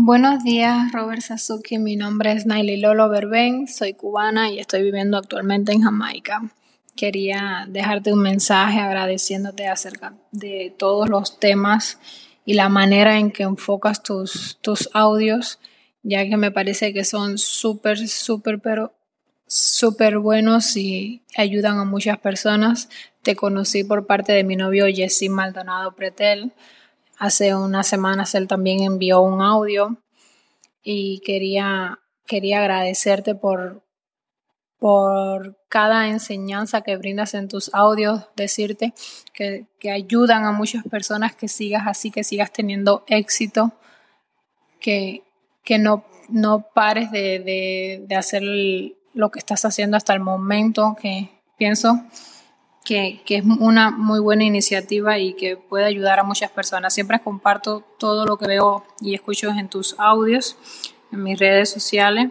Buenos 0.00 0.44
días, 0.44 0.92
Robert 0.92 1.22
Sasuki. 1.22 1.76
Mi 1.76 1.96
nombre 1.96 2.30
es 2.30 2.46
Naili 2.46 2.76
Lolo 2.76 3.08
Berben, 3.08 3.66
soy 3.66 3.94
cubana 3.94 4.48
y 4.48 4.60
estoy 4.60 4.84
viviendo 4.84 5.18
actualmente 5.18 5.72
en 5.72 5.82
Jamaica. 5.82 6.40
Quería 6.94 7.66
dejarte 7.68 8.12
un 8.12 8.20
mensaje 8.20 8.78
agradeciéndote 8.78 9.66
acerca 9.66 10.14
de 10.30 10.72
todos 10.78 11.08
los 11.08 11.40
temas 11.40 11.98
y 12.44 12.54
la 12.54 12.68
manera 12.68 13.18
en 13.18 13.32
que 13.32 13.42
enfocas 13.42 14.04
tus, 14.04 14.58
tus 14.60 14.88
audios, 14.94 15.58
ya 16.04 16.24
que 16.28 16.36
me 16.36 16.52
parece 16.52 16.94
que 16.94 17.04
son 17.04 17.36
súper, 17.36 18.06
súper, 18.06 18.60
pero 18.60 18.94
súper 19.48 20.18
buenos 20.18 20.76
y 20.76 21.22
ayudan 21.36 21.76
a 21.78 21.84
muchas 21.84 22.18
personas. 22.18 22.88
Te 23.22 23.34
conocí 23.34 23.82
por 23.82 24.06
parte 24.06 24.32
de 24.32 24.44
mi 24.44 24.54
novio 24.54 24.86
Jesse 24.86 25.28
Maldonado 25.28 25.96
Pretel 25.96 26.52
Hace 27.18 27.54
unas 27.54 27.88
semanas 27.88 28.34
él 28.36 28.46
también 28.46 28.80
envió 28.80 29.20
un 29.20 29.42
audio 29.42 29.96
y 30.84 31.20
quería, 31.20 31.98
quería 32.26 32.60
agradecerte 32.60 33.34
por, 33.34 33.82
por 34.78 35.58
cada 35.68 36.08
enseñanza 36.08 36.82
que 36.82 36.96
brindas 36.96 37.34
en 37.34 37.48
tus 37.48 37.74
audios, 37.74 38.22
decirte 38.36 38.94
que, 39.32 39.66
ayudan 39.90 40.44
a 40.44 40.52
muchas 40.52 40.84
personas 40.84 41.34
que 41.34 41.48
sigas 41.48 41.88
así, 41.88 42.12
que 42.12 42.22
sigas 42.22 42.52
teniendo 42.52 43.04
éxito, 43.08 43.72
que, 44.80 45.24
que 45.64 45.78
no, 45.78 46.04
no 46.28 46.68
pares 46.72 47.10
de, 47.10 48.04
de 48.06 48.16
hacer 48.16 48.44
lo 49.12 49.30
que 49.32 49.40
estás 49.40 49.64
haciendo 49.64 49.96
hasta 49.96 50.14
el 50.14 50.20
momento, 50.20 50.96
que 51.00 51.30
pienso 51.56 52.00
que, 52.88 53.20
es 53.36 53.44
una 53.44 53.90
muy 53.90 54.18
buena 54.18 54.44
iniciativa 54.44 55.18
y 55.18 55.34
que 55.34 55.58
puede 55.58 55.84
ayudar 55.84 56.20
a 56.20 56.24
muchas 56.24 56.50
personas. 56.50 56.94
Siempre 56.94 57.20
comparto 57.20 57.84
todo 57.98 58.24
lo 58.24 58.38
que 58.38 58.46
veo 58.46 58.84
y 59.00 59.14
escucho 59.14 59.50
en 59.50 59.68
tus 59.68 59.94
audios, 59.98 60.56
en 61.12 61.22
mis 61.22 61.38
redes 61.38 61.68
sociales 61.68 62.30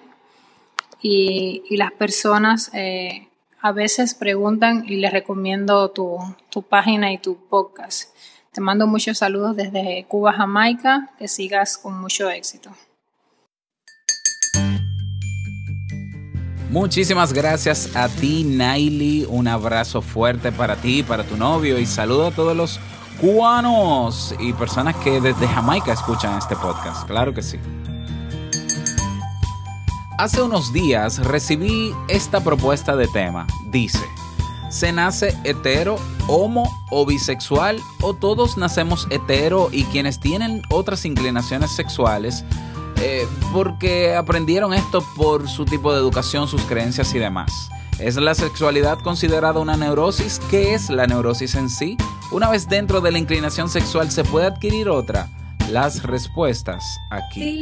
y, 1.00 1.64
las 1.76 1.92
personas 1.92 2.72
eh, 2.74 3.28
a 3.62 3.72
veces 3.72 4.16
preguntan 4.16 4.84
y 4.88 4.96
les 4.96 5.14
recomiendo 5.14 5.92
tu, 5.92 6.18
tu 6.50 6.64
página 6.64 7.12
y 7.12 7.20
tu 7.20 7.38
podcast. 7.38 8.16
Te 8.52 8.60
mando 8.60 8.88
muchos 8.88 9.20
saludos 9.20 9.56
desde 9.56 10.06
Cuba, 10.08 10.34
Jamaica, 10.34 11.12
que 11.20 11.28
sigas 11.28 11.78
con 11.78 12.00
mucho 12.00 12.32
éxito. 12.32 12.72
Muchísimas 16.70 17.32
gracias 17.32 17.96
a 17.96 18.10
ti, 18.10 18.44
Naili. 18.44 19.26
Un 19.30 19.48
abrazo 19.48 20.02
fuerte 20.02 20.52
para 20.52 20.76
ti, 20.76 21.02
para 21.02 21.24
tu 21.24 21.38
novio 21.38 21.80
y 21.80 21.86
saludo 21.86 22.28
a 22.28 22.32
todos 22.32 22.56
los 22.58 22.80
cubanos 23.22 24.36
y 24.40 24.52
personas 24.54 24.96
que 24.98 25.22
desde 25.22 25.48
Jamaica 25.48 25.94
escuchan 25.94 26.38
este 26.38 26.56
podcast. 26.58 27.08
Claro 27.08 27.34
que 27.34 27.42
sí. 27.42 27.58
Hace 30.18 30.42
unos 30.42 30.74
días 30.74 31.20
recibí 31.20 31.94
esta 32.10 32.44
propuesta 32.44 32.96
de 32.96 33.08
tema. 33.08 33.48
Dice, 33.72 34.06
¿se 34.70 34.92
nace 34.92 35.38
hetero, 35.46 35.98
homo 36.28 36.70
o 36.90 37.06
bisexual 37.06 37.80
o 38.02 38.14
todos 38.14 38.58
nacemos 38.58 39.08
hetero 39.10 39.70
y 39.72 39.86
quienes 39.86 40.20
tienen 40.20 40.64
otras 40.70 41.06
inclinaciones 41.06 41.72
sexuales 41.72 42.44
eh, 43.02 43.28
porque 43.54 44.16
aprendieron 44.16 44.74
esto 44.74 45.04
por 45.16 45.48
su 45.50 45.66
tipo 45.66 45.94
de 45.94 46.00
educación, 46.00 46.48
sus 46.48 46.62
creencias 46.64 47.14
y 47.14 47.20
demás. 47.20 47.70
¿Es 48.00 48.16
la 48.16 48.36
sexualidad 48.36 49.00
considerada 49.00 49.60
una 49.60 49.76
neurosis? 49.76 50.40
¿Qué 50.52 50.74
es 50.74 50.90
la 50.90 51.08
neurosis 51.08 51.56
en 51.56 51.70
sí? 51.70 51.98
Una 52.32 52.50
vez 52.50 52.68
dentro 52.68 53.02
de 53.02 53.12
la 53.12 53.18
inclinación 53.18 53.70
sexual, 53.70 54.12
¿se 54.12 54.24
puede 54.24 54.46
adquirir 54.46 54.90
otra? 54.90 55.30
Las 55.72 56.04
respuestas 56.04 56.84
aquí. 57.10 57.62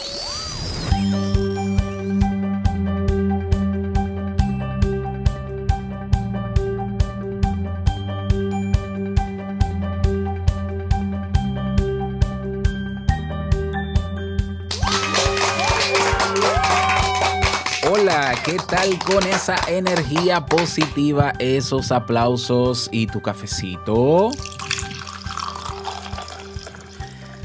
¿Qué 18.43 18.57
tal 18.67 18.97
con 18.99 19.25
esa 19.27 19.55
energía 19.67 20.45
positiva, 20.45 21.33
esos 21.39 21.91
aplausos 21.91 22.89
y 22.91 23.07
tu 23.07 23.21
cafecito? 23.21 24.31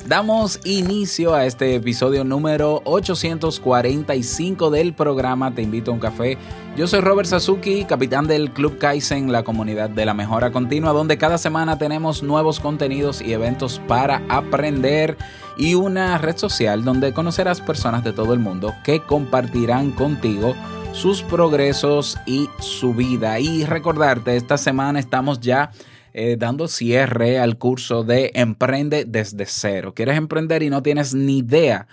Damos 0.07 0.61
inicio 0.65 1.35
a 1.35 1.47
este 1.47 1.75
episodio 1.75 2.23
número 2.23 2.81
845 2.85 4.71
del 4.71 4.95
programa 4.95 5.53
Te 5.53 5.63
invito 5.63 5.91
a 5.91 5.95
un 5.95 6.01
café. 6.01 6.39
Yo 6.77 6.87
soy 6.87 7.01
Robert 7.01 7.29
Sasuki, 7.29 7.85
capitán 7.85 8.29
del 8.29 8.53
Club 8.53 8.79
Kaizen, 8.79 9.33
la 9.33 9.43
comunidad 9.43 9.91
de 9.91 10.07
la 10.07 10.15
mejora 10.15 10.53
continua, 10.53 10.93
donde 10.93 11.19
cada 11.19 11.39
semana 11.39 11.77
tenemos 11.77 12.23
nuevos 12.23 12.61
contenidos 12.61 13.21
y 13.21 13.33
eventos 13.33 13.81
para 13.89 14.23
aprender 14.29 15.17
y 15.59 15.75
una 15.75 16.19
red 16.19 16.37
social 16.37 16.85
donde 16.85 17.13
conocerás 17.13 17.61
personas 17.61 18.05
de 18.05 18.13
todo 18.13 18.33
el 18.33 18.39
mundo 18.39 18.75
que 18.85 19.01
compartirán 19.01 19.91
contigo 19.91 20.55
sus 20.97 21.23
progresos 21.23 22.17
y 22.25 22.49
su 22.59 22.95
vida. 22.95 23.39
Y 23.39 23.65
recordarte, 23.65 24.35
esta 24.35 24.57
semana 24.57 24.99
estamos 24.99 25.41
ya 25.41 25.71
eh, 26.15 26.37
dando 26.39 26.69
cierre 26.69 27.39
al 27.39 27.59
curso 27.59 28.03
de 28.03 28.31
Emprende 28.35 29.05
desde 29.05 29.45
cero. 29.45 29.93
¿Quieres 29.95 30.17
emprender 30.17 30.63
y 30.63 30.71
no 30.71 30.83
tienes 30.83 31.15
ni 31.15 31.39
idea? 31.39 31.87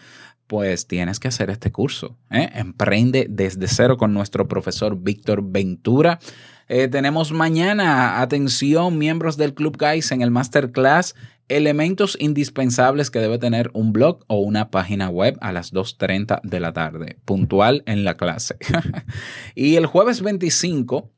Pues 0.47 0.87
tienes 0.87 1.19
que 1.19 1.27
hacer 1.27 1.49
este 1.49 1.69
curso. 1.69 2.15
¿eh? 2.31 2.49
Emprende 2.53 3.27
desde 3.29 3.67
cero 3.67 3.97
con 3.97 4.13
nuestro 4.13 4.47
profesor 4.47 4.97
Víctor 4.97 5.43
Ventura. 5.43 6.19
Eh, 6.69 6.87
tenemos 6.87 7.33
mañana, 7.33 8.21
atención, 8.21 8.97
miembros 8.97 9.35
del 9.35 9.53
Club 9.53 9.77
Guys 9.77 10.13
en 10.13 10.21
el 10.21 10.31
Masterclass 10.31 11.13
elementos 11.49 12.17
indispensables 12.19 13.11
que 13.11 13.19
debe 13.19 13.37
tener 13.37 13.69
un 13.73 13.93
blog 13.93 14.23
o 14.27 14.39
una 14.39 14.71
página 14.71 15.09
web 15.09 15.37
a 15.41 15.51
las 15.51 15.73
2.30 15.73 16.41
de 16.43 16.59
la 16.59 16.73
tarde, 16.73 17.17
puntual 17.25 17.83
en 17.85 18.03
la 18.03 18.15
clase. 18.15 18.57
y 19.55 19.75
el 19.75 19.85
jueves 19.85 20.21
25 20.21 21.09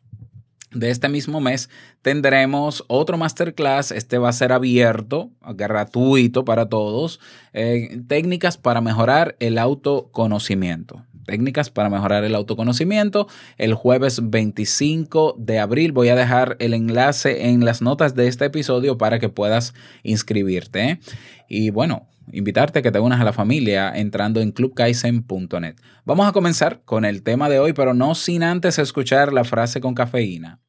de 0.75 0.90
este 0.90 1.09
mismo 1.09 1.40
mes 1.40 1.69
tendremos 2.02 2.84
otro 2.88 3.18
masterclass. 3.18 3.91
Este 3.91 4.18
va 4.18 4.30
a 4.30 4.34
ser 4.34 4.52
abierto, 4.52 5.31
gratuito 5.56 6.46
para 6.46 6.68
todos. 6.68 7.19
Eh, 7.53 8.02
técnicas 8.07 8.57
para 8.57 8.81
mejorar 8.81 9.36
el 9.40 9.57
autoconocimiento. 9.57 11.03
Técnicas 11.25 11.69
para 11.69 11.89
mejorar 11.89 12.24
el 12.24 12.36
autoconocimiento. 12.36 13.27
El 13.57 13.74
jueves 13.74 14.30
25 14.30 15.36
de 15.38 15.60
abril 15.60 15.92
voy 15.92 16.10
a 16.10 16.16
dejar 16.16 16.56
el 16.60 16.74
enlace 16.74 17.50
en 17.50 17.66
las 17.66 17.81
notas 17.81 18.16
de 18.16 18.27
este 18.27 18.45
episodio 18.45 18.98
para 18.98 19.19
que 19.19 19.30
puedas 19.30 19.74
inscribirte. 20.04 21.00
Y 21.48 21.69
bueno, 21.69 22.07
invitarte 22.31 22.80
a 22.80 22.81
que 22.81 22.92
te 22.92 23.00
unas 23.00 23.22
a 23.22 23.24
la 23.24 23.33
familia 23.33 23.92
entrando 23.95 24.42
en 24.42 24.51
clubkaisen.net. 24.51 25.75
Vamos 26.06 26.27
a 26.27 26.31
comenzar 26.31 26.81
con 26.86 27.06
el 27.06 27.24
tema 27.24 27.50
de 27.50 27.60
hoy, 27.60 27.74
pero 27.74 27.94
no 27.94 28.16
sin 28.16 28.44
antes 28.44 28.80
escuchar 28.80 29.33
la 29.33 29.44
frase 29.44 29.81
con 29.81 29.94
cafeína. 29.94 30.60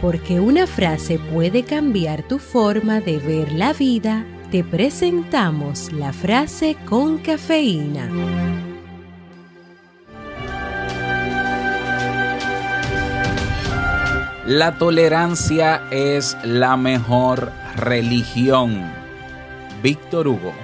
Porque 0.00 0.38
una 0.38 0.66
frase 0.66 1.18
puede 1.18 1.62
cambiar 1.62 2.28
tu 2.28 2.38
forma 2.38 3.00
de 3.00 3.18
ver 3.18 3.52
la 3.52 3.72
vida, 3.72 4.26
te 4.50 4.64
presentamos 4.64 5.92
la 5.92 6.12
frase 6.12 6.76
con 6.86 7.18
cafeína. 7.18 8.08
La 14.46 14.76
tolerancia 14.78 15.82
es 15.90 16.36
la 16.44 16.76
mejor 16.76 17.50
religión. 17.76 18.92
Víctor 19.82 20.28
Hugo. 20.28 20.63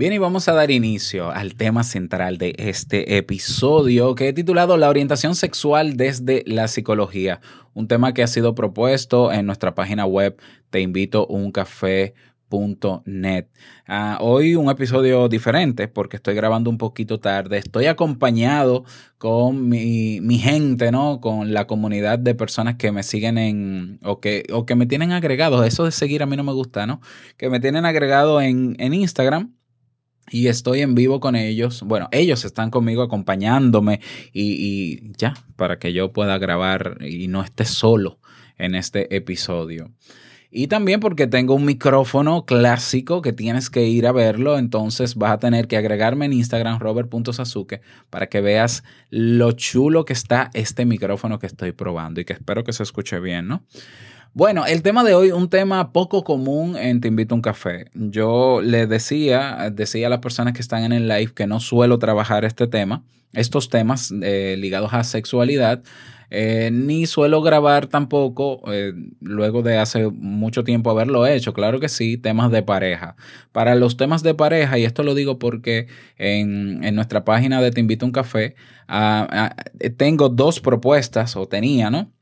Bien, 0.00 0.14
y 0.14 0.18
vamos 0.18 0.48
a 0.48 0.54
dar 0.54 0.70
inicio 0.70 1.30
al 1.30 1.56
tema 1.56 1.84
central 1.84 2.38
de 2.38 2.54
este 2.56 3.18
episodio 3.18 4.14
que 4.14 4.28
he 4.28 4.32
titulado 4.32 4.78
La 4.78 4.88
orientación 4.88 5.34
sexual 5.34 5.98
desde 5.98 6.42
la 6.46 6.68
psicología, 6.68 7.42
un 7.74 7.86
tema 7.86 8.14
que 8.14 8.22
ha 8.22 8.26
sido 8.26 8.54
propuesto 8.54 9.30
en 9.30 9.44
nuestra 9.44 9.74
página 9.74 10.06
web 10.06 10.40
te 10.70 10.80
invito 10.80 11.26
un 11.26 11.52
café 11.52 12.14
net. 13.04 13.48
Ah, 13.86 14.16
hoy 14.22 14.54
un 14.56 14.70
episodio 14.70 15.28
diferente 15.28 15.86
porque 15.86 16.16
estoy 16.16 16.34
grabando 16.34 16.70
un 16.70 16.78
poquito 16.78 17.20
tarde. 17.20 17.58
Estoy 17.58 17.84
acompañado 17.84 18.84
con 19.18 19.68
mi, 19.68 20.22
mi, 20.22 20.38
gente, 20.38 20.90
¿no? 20.90 21.20
Con 21.20 21.52
la 21.52 21.66
comunidad 21.66 22.18
de 22.18 22.34
personas 22.34 22.76
que 22.76 22.90
me 22.90 23.02
siguen 23.02 23.36
en 23.36 24.00
o 24.02 24.18
que, 24.18 24.44
o 24.50 24.64
que 24.64 24.76
me 24.76 24.86
tienen 24.86 25.12
agregado. 25.12 25.62
Eso 25.62 25.84
de 25.84 25.92
seguir 25.92 26.22
a 26.22 26.26
mí 26.26 26.36
no 26.36 26.42
me 26.42 26.52
gusta, 26.52 26.86
¿no? 26.86 27.02
Que 27.36 27.50
me 27.50 27.60
tienen 27.60 27.84
agregado 27.84 28.40
en, 28.40 28.76
en 28.78 28.94
Instagram 28.94 29.59
y 30.30 30.48
estoy 30.48 30.80
en 30.80 30.94
vivo 30.94 31.20
con 31.20 31.36
ellos. 31.36 31.82
Bueno, 31.82 32.08
ellos 32.12 32.44
están 32.44 32.70
conmigo 32.70 33.02
acompañándome 33.02 34.00
y, 34.32 35.12
ya, 35.16 35.34
para 35.56 35.78
que 35.78 35.92
yo 35.92 36.12
pueda 36.12 36.38
grabar 36.38 36.98
y 37.00 37.28
no 37.28 37.42
esté 37.42 37.64
solo 37.64 38.18
en 38.56 38.74
este 38.74 39.14
episodio. 39.14 39.90
Y 40.52 40.66
también 40.66 40.98
porque 40.98 41.28
tengo 41.28 41.54
un 41.54 41.64
micrófono 41.64 42.44
clásico 42.44 43.22
que 43.22 43.32
tienes 43.32 43.70
que 43.70 43.86
ir 43.86 44.08
a 44.08 44.12
verlo, 44.12 44.58
entonces 44.58 45.14
vas 45.14 45.30
a 45.30 45.38
tener 45.38 45.68
que 45.68 45.76
agregarme 45.76 46.26
en 46.26 46.32
Instagram 46.32 46.80
robert.sasuke 46.80 47.80
para 48.10 48.26
que 48.26 48.40
veas 48.40 48.82
lo 49.10 49.52
chulo 49.52 50.04
que 50.04 50.12
está 50.12 50.50
este 50.54 50.86
micrófono 50.86 51.38
que 51.38 51.46
estoy 51.46 51.70
probando 51.70 52.20
y 52.20 52.24
que 52.24 52.32
espero 52.32 52.64
que 52.64 52.72
se 52.72 52.82
escuche 52.82 53.20
bien, 53.20 53.46
¿no? 53.46 53.62
Bueno, 54.32 54.64
el 54.64 54.82
tema 54.82 55.02
de 55.02 55.12
hoy, 55.14 55.32
un 55.32 55.48
tema 55.48 55.92
poco 55.92 56.22
común 56.22 56.76
en 56.76 57.00
Te 57.00 57.08
invito 57.08 57.34
a 57.34 57.36
un 57.36 57.42
café. 57.42 57.86
Yo 57.94 58.60
le 58.62 58.86
decía, 58.86 59.70
decía 59.72 60.06
a 60.06 60.10
las 60.10 60.20
personas 60.20 60.54
que 60.54 60.60
están 60.60 60.84
en 60.84 60.92
el 60.92 61.08
live 61.08 61.32
que 61.34 61.48
no 61.48 61.58
suelo 61.58 61.98
trabajar 61.98 62.44
este 62.44 62.68
tema, 62.68 63.02
estos 63.32 63.68
temas 63.70 64.14
eh, 64.22 64.54
ligados 64.56 64.94
a 64.94 65.02
sexualidad, 65.02 65.82
eh, 66.30 66.70
ni 66.72 67.06
suelo 67.06 67.42
grabar 67.42 67.88
tampoco, 67.88 68.62
eh, 68.72 68.92
luego 69.20 69.62
de 69.62 69.78
hace 69.78 70.08
mucho 70.08 70.62
tiempo 70.62 70.90
haberlo 70.92 71.26
hecho, 71.26 71.52
claro 71.52 71.80
que 71.80 71.88
sí, 71.88 72.16
temas 72.16 72.52
de 72.52 72.62
pareja. 72.62 73.16
Para 73.50 73.74
los 73.74 73.96
temas 73.96 74.22
de 74.22 74.34
pareja, 74.34 74.78
y 74.78 74.84
esto 74.84 75.02
lo 75.02 75.16
digo 75.16 75.40
porque 75.40 75.88
en, 76.18 76.84
en 76.84 76.94
nuestra 76.94 77.24
página 77.24 77.60
de 77.60 77.72
Te 77.72 77.80
invito 77.80 78.04
a 78.04 78.08
un 78.08 78.12
café, 78.12 78.54
ah, 78.86 79.26
ah, 79.28 79.56
tengo 79.96 80.28
dos 80.28 80.60
propuestas, 80.60 81.34
o 81.34 81.48
tenía, 81.48 81.90
¿no? 81.90 82.12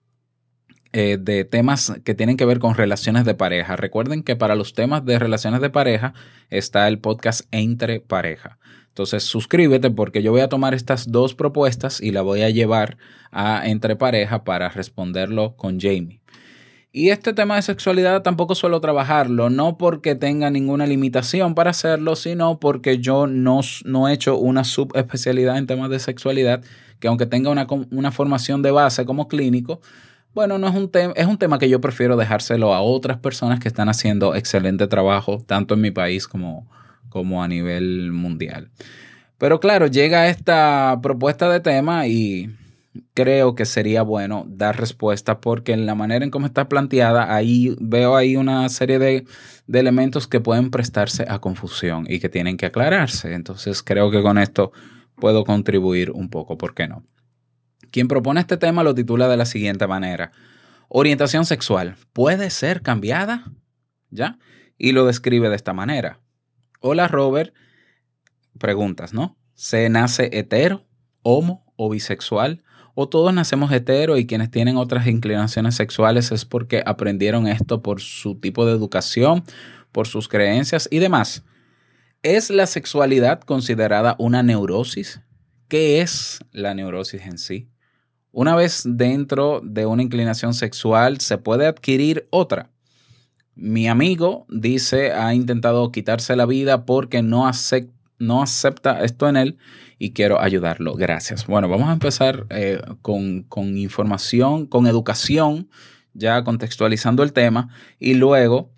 Eh, 0.95 1.19
de 1.21 1.45
temas 1.45 1.93
que 2.03 2.15
tienen 2.15 2.39
que 2.39 2.47
ver 2.47 2.61
con 2.61 2.75
relaciones 2.75 3.27
de 3.27 3.35
pareja. 3.35 3.77
Recuerden 3.77 4.23
que 4.23 4.37
para 4.37 4.55
los 4.55 4.73
temas 4.73 5.05
de 5.05 5.19
relaciones 5.19 5.61
de 5.61 5.69
pareja 5.69 6.15
está 6.49 6.89
el 6.89 6.99
podcast 6.99 7.43
Entre 7.51 8.01
Pareja. 8.01 8.59
Entonces 8.89 9.25
suscríbete 9.25 9.91
porque 9.91 10.23
yo 10.23 10.33
voy 10.33 10.41
a 10.41 10.49
tomar 10.49 10.73
estas 10.73 11.13
dos 11.13 11.35
propuestas 11.35 12.01
y 12.01 12.11
la 12.11 12.23
voy 12.23 12.41
a 12.41 12.49
llevar 12.49 12.97
a 13.31 13.69
Entre 13.69 13.97
Pareja 13.97 14.45
para 14.45 14.71
responderlo 14.71 15.57
con 15.57 15.79
Jamie. 15.79 16.23
Y 16.91 17.11
este 17.11 17.35
tema 17.35 17.57
de 17.57 17.63
sexualidad 17.63 18.23
tampoco 18.23 18.55
suelo 18.55 18.81
trabajarlo, 18.81 19.51
no 19.51 19.77
porque 19.77 20.15
tenga 20.15 20.49
ninguna 20.49 20.87
limitación 20.87 21.55
para 21.55 21.71
hacerlo, 21.71 22.17
sino 22.17 22.59
porque 22.59 22.99
yo 22.99 23.27
no, 23.27 23.61
no 23.85 24.09
he 24.09 24.15
hecho 24.15 24.39
una 24.39 24.65
subespecialidad 24.65 25.59
en 25.59 25.67
temas 25.67 25.91
de 25.91 25.99
sexualidad, 25.99 26.65
que 26.99 27.09
aunque 27.09 27.27
tenga 27.27 27.51
una, 27.51 27.67
una 27.91 28.11
formación 28.11 28.63
de 28.63 28.71
base 28.71 29.05
como 29.05 29.29
clínico, 29.29 29.83
bueno, 30.39 30.57
no 30.57 30.69
es 30.69 30.75
un 30.77 30.89
tema, 30.89 31.13
es 31.17 31.27
un 31.27 31.37
tema 31.37 31.59
que 31.59 31.69
yo 31.69 31.81
prefiero 31.81 32.17
dejárselo 32.17 32.73
a 32.73 32.81
otras 32.81 33.19
personas 33.19 33.59
que 33.59 33.67
están 33.67 33.89
haciendo 33.89 34.37
excelente 34.37 34.87
trabajo, 34.87 35.43
tanto 35.45 35.75
en 35.75 35.81
mi 35.81 35.91
país 35.91 36.29
como, 36.29 36.71
como 37.09 37.43
a 37.43 37.49
nivel 37.49 38.13
mundial. 38.13 38.71
Pero 39.37 39.59
claro, 39.59 39.89
llega 39.89 40.29
esta 40.29 40.97
propuesta 41.03 41.51
de 41.51 41.59
tema 41.59 42.07
y 42.07 42.55
creo 43.15 43.57
que 43.57 43.65
sería 43.65 44.03
bueno 44.03 44.45
dar 44.47 44.79
respuesta 44.79 45.41
porque 45.41 45.73
en 45.73 45.87
la 45.87 45.97
manera 45.97 46.25
en 46.25 46.31
cómo 46.31 46.47
está 46.47 46.69
planteada, 46.69 47.35
ahí 47.35 47.75
veo 47.81 48.15
ahí 48.15 48.37
una 48.37 48.69
serie 48.69 49.01
de, 49.01 49.25
de 49.67 49.81
elementos 49.81 50.29
que 50.29 50.39
pueden 50.39 50.71
prestarse 50.71 51.27
a 51.29 51.41
confusión 51.41 52.07
y 52.09 52.21
que 52.21 52.29
tienen 52.29 52.57
que 52.57 52.67
aclararse. 52.67 53.35
Entonces 53.35 53.83
creo 53.83 54.13
que 54.13 54.23
con 54.23 54.39
esto 54.39 54.71
puedo 55.17 55.43
contribuir 55.43 56.13
un 56.13 56.29
poco, 56.29 56.57
¿por 56.57 56.77
qué 56.77 56.87
no? 56.87 57.03
Quien 57.91 58.09
propone 58.09 58.41
este 58.41 58.57
tema 58.57 58.83
lo 58.83 58.95
titula 58.95 59.29
de 59.29 59.37
la 59.37 59.47
siguiente 59.47 59.87
manera. 59.87 60.33
Orientación 60.89 61.45
sexual 61.45 61.97
puede 62.13 62.51
ser 62.51 62.83
cambiada, 62.83 63.53
¿ya? 64.11 64.39
Y 64.77 64.93
lo 64.93 65.07
describe 65.07 65.49
de 65.49 65.57
esta 65.57 65.73
manera. 65.73 66.21
Hola 66.81 67.09
Robert, 67.09 67.55
preguntas, 68.59 69.13
¿no? 69.13 69.37
¿Se 69.55 69.89
nace 69.89 70.31
hetero, 70.33 70.87
homo 71.23 71.65
o 71.77 71.91
bisexual? 71.91 72.63
¿O 72.95 73.09
todos 73.09 73.33
nacemos 73.33 73.71
hetero 73.71 74.17
y 74.17 74.27
quienes 74.27 74.51
tienen 74.51 74.77
otras 74.77 75.07
inclinaciones 75.07 75.77
sexuales 75.77 76.33
es 76.33 76.45
porque 76.45 76.83
aprendieron 76.85 77.47
esto 77.47 77.83
por 77.83 78.01
su 78.01 78.41
tipo 78.41 78.67
de 78.67 78.73
educación, 78.73 79.45
por 79.93 80.07
sus 80.07 80.29
creencias 80.29 80.89
y 80.91 80.99
demás? 80.99 81.45
¿Es 82.23 82.51
la 82.51 82.67
sexualidad 82.67 83.41
considerada 83.41 84.17
una 84.19 84.43
neurosis? 84.43 85.21
¿Qué 85.69 86.01
es 86.01 86.41
la 86.51 86.75
neurosis 86.75 87.23
en 87.23 87.39
sí? 87.39 87.69
Una 88.33 88.55
vez 88.55 88.83
dentro 88.85 89.61
de 89.65 89.87
una 89.87 90.03
inclinación 90.03 90.55
sexual, 90.55 91.21
se 91.21 91.39
puede 91.39 91.67
adquirir 91.67 92.29
otra. 92.31 92.71
Mi 93.55 93.89
amigo 93.89 94.47
dice 94.49 95.13
ha 95.13 95.35
intentado 95.35 95.91
quitarse 95.91 96.37
la 96.37 96.47
vida 96.47 96.85
porque 96.87 97.23
no, 97.23 97.51
no 98.19 98.43
acepta 98.43 99.03
esto 99.03 99.29
en 99.29 99.37
él 99.37 99.59
y 99.99 100.13
quiero 100.13 100.41
ayudarlo. 100.41 100.95
Gracias. 100.95 101.47
Bueno, 101.47 101.69
vamos 101.69 101.89
a 101.89 101.93
empezar 101.93 102.47
eh, 102.51 102.81
con, 103.03 103.43
con 103.43 103.77
información, 103.77 104.67
con 104.67 104.87
educación, 104.87 105.69
ya 106.13 106.45
contextualizando 106.45 107.23
el 107.23 107.33
tema 107.33 107.71
y 107.99 108.15
luego 108.15 108.71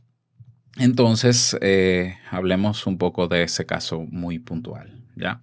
entonces 0.79 1.57
eh, 1.61 2.17
hablemos 2.31 2.87
un 2.87 2.97
poco 2.97 3.29
de 3.29 3.43
ese 3.43 3.67
caso 3.67 4.07
muy 4.11 4.39
puntual. 4.39 5.05
¿ya? 5.17 5.43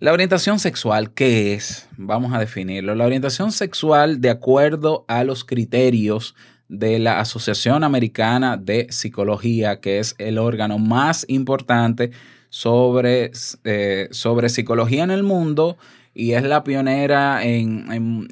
La 0.00 0.14
orientación 0.14 0.58
sexual, 0.58 1.12
¿qué 1.12 1.52
es? 1.52 1.86
Vamos 1.98 2.32
a 2.32 2.38
definirlo. 2.38 2.94
La 2.94 3.04
orientación 3.04 3.52
sexual, 3.52 4.22
de 4.22 4.30
acuerdo 4.30 5.04
a 5.08 5.24
los 5.24 5.44
criterios 5.44 6.34
de 6.68 6.98
la 6.98 7.20
Asociación 7.20 7.84
Americana 7.84 8.56
de 8.56 8.86
Psicología, 8.88 9.80
que 9.80 9.98
es 9.98 10.14
el 10.16 10.38
órgano 10.38 10.78
más 10.78 11.26
importante 11.28 12.12
sobre, 12.48 13.30
eh, 13.64 14.08
sobre 14.10 14.48
psicología 14.48 15.04
en 15.04 15.10
el 15.10 15.22
mundo 15.22 15.76
y 16.14 16.32
es 16.32 16.44
la 16.44 16.64
pionera 16.64 17.44
en, 17.44 18.26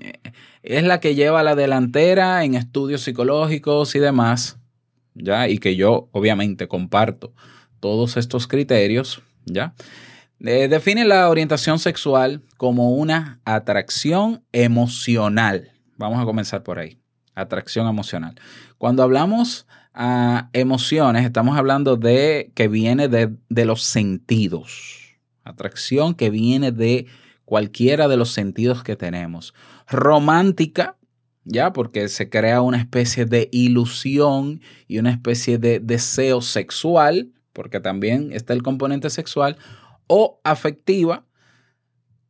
es 0.63 0.85
la 0.85 1.01
que 1.01 1.15
lleva 1.15 1.43
la 1.43 1.55
delantera 1.55 2.45
en 2.45 2.55
estudios 2.55 3.03
psicológicos 3.03 3.95
y 3.95 3.99
demás, 3.99 4.57
¿ya? 5.15 5.51
Y 5.51 5.59
que 5.59 5.77
yo 5.77 6.09
obviamente 6.13 6.67
comparto 6.67 7.35
todos 7.79 8.17
estos 8.17 8.47
criterios, 8.47 9.21
¿ya? 9.45 9.75
Eh, 10.41 10.69
define 10.69 11.05
la 11.05 11.29
orientación 11.29 11.81
sexual 11.81 12.43
como 12.57 12.91
una 12.91 13.41
atracción 13.45 14.45
emocional. 14.53 15.73
Vamos 15.97 16.21
a 16.21 16.25
comenzar 16.25 16.63
por 16.63 16.79
ahí. 16.79 17.01
Atracción 17.35 17.89
emocional. 17.89 18.37
Cuando 18.79 19.03
hablamos 19.03 19.67
a 19.93 20.39
ah, 20.39 20.51
emociones, 20.53 21.25
estamos 21.25 21.59
hablando 21.59 21.97
de 21.97 22.53
que 22.55 22.69
viene 22.69 23.09
de, 23.09 23.35
de 23.49 23.65
los 23.65 23.83
sentidos. 23.83 25.19
Atracción 25.43 26.15
que 26.15 26.31
viene 26.31 26.71
de 26.71 27.07
cualquiera 27.45 28.07
de 28.07 28.17
los 28.17 28.31
sentidos 28.31 28.85
que 28.85 28.95
tenemos. 28.95 29.55
Romántica, 29.89 30.97
ya, 31.45 31.73
porque 31.73 32.09
se 32.09 32.29
crea 32.29 32.61
una 32.63 32.79
especie 32.79 33.25
de 33.25 33.49
ilusión 33.51 34.61
y 34.87 34.99
una 34.99 35.11
especie 35.11 35.59
de 35.59 35.81
deseo 35.81 36.43
sexual, 36.43 37.33
porque 37.53 37.81
también 37.81 38.33
está 38.33 38.53
el 38.53 38.63
componente 38.63 39.11
sexual 39.11 39.57
o 40.09 40.41
afectiva 40.43 41.25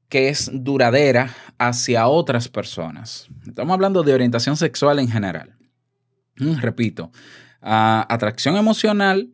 que 0.09 0.29
es 0.29 0.51
duradera 0.53 1.35
hacia 1.59 2.09
otras 2.09 2.49
personas. 2.49 3.29
Estamos 3.47 3.75
hablando 3.75 4.03
de 4.03 4.15
orientación 4.15 4.57
sexual 4.57 4.99
en 4.99 5.09
general. 5.09 5.57
Mm, 6.39 6.59
repito, 6.61 7.11
atracción 7.61 8.57
emocional, 8.57 9.31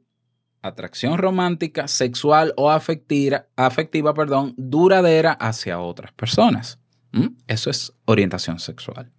atracción 0.63 1.19
romántica, 1.19 1.87
sexual 1.89 2.55
o 2.57 2.71
afectiva, 2.71 3.47
afectiva 3.57 4.15
perdón, 4.15 4.55
duradera 4.57 5.33
hacia 5.33 5.79
otras 5.79 6.13
personas. 6.13 6.79
Mm, 7.13 7.37
eso 7.47 7.71
es 7.71 7.93
orientación 8.07 8.59
sexual. 8.59 9.13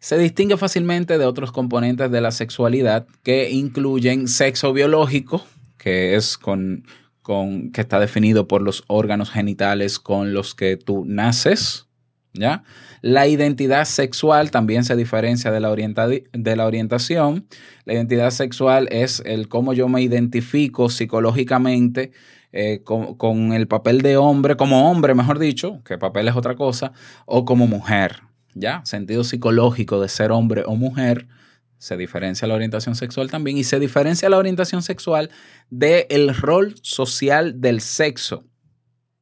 Se 0.00 0.18
distingue 0.18 0.56
fácilmente 0.56 1.16
de 1.16 1.24
otros 1.24 1.52
componentes 1.52 2.10
de 2.10 2.20
la 2.20 2.32
sexualidad 2.32 3.06
que 3.22 3.50
incluyen 3.50 4.26
sexo 4.26 4.72
biológico, 4.72 5.46
que 5.78 6.16
es 6.16 6.36
con 6.36 6.84
que 7.22 7.80
está 7.80 8.00
definido 8.00 8.48
por 8.48 8.62
los 8.62 8.84
órganos 8.88 9.30
genitales 9.30 9.98
con 9.98 10.34
los 10.34 10.54
que 10.54 10.76
tú 10.76 11.04
naces. 11.06 11.86
¿ya? 12.32 12.64
La 13.00 13.26
identidad 13.26 13.84
sexual 13.84 14.50
también 14.50 14.84
se 14.84 14.96
diferencia 14.96 15.50
de 15.50 15.60
la, 15.60 15.74
de 15.74 16.56
la 16.56 16.66
orientación. 16.66 17.46
La 17.84 17.94
identidad 17.94 18.30
sexual 18.30 18.88
es 18.90 19.22
el 19.24 19.48
cómo 19.48 19.72
yo 19.72 19.88
me 19.88 20.02
identifico 20.02 20.88
psicológicamente 20.88 22.12
eh, 22.52 22.80
con, 22.84 23.14
con 23.14 23.52
el 23.52 23.66
papel 23.68 24.02
de 24.02 24.16
hombre, 24.16 24.56
como 24.56 24.90
hombre, 24.90 25.14
mejor 25.14 25.38
dicho, 25.38 25.80
que 25.84 25.98
papel 25.98 26.28
es 26.28 26.36
otra 26.36 26.56
cosa, 26.56 26.92
o 27.24 27.44
como 27.44 27.66
mujer. 27.66 28.22
¿Ya? 28.54 28.82
Sentido 28.84 29.24
psicológico 29.24 30.00
de 30.00 30.08
ser 30.08 30.30
hombre 30.30 30.62
o 30.66 30.76
mujer 30.76 31.26
se 31.82 31.96
diferencia 31.96 32.46
la 32.46 32.54
orientación 32.54 32.94
sexual 32.94 33.28
también 33.28 33.58
y 33.58 33.64
se 33.64 33.80
diferencia 33.80 34.28
la 34.28 34.38
orientación 34.38 34.84
sexual 34.84 35.30
del 35.68 36.32
rol 36.32 36.76
social 36.80 37.60
del 37.60 37.80
sexo, 37.80 38.44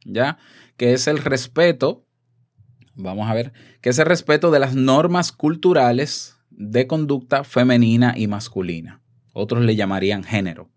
¿ya? 0.04 0.36
Que 0.76 0.92
es 0.92 1.06
el 1.06 1.16
respeto, 1.16 2.04
vamos 2.94 3.30
a 3.30 3.32
ver, 3.32 3.54
que 3.80 3.88
es 3.88 3.98
el 3.98 4.04
respeto 4.04 4.50
de 4.50 4.58
las 4.58 4.74
normas 4.74 5.32
culturales 5.32 6.36
de 6.50 6.86
conducta 6.86 7.44
femenina 7.44 8.12
y 8.14 8.26
masculina. 8.26 9.00
Otros 9.32 9.62
le 9.62 9.74
llamarían 9.74 10.22
género. 10.22 10.68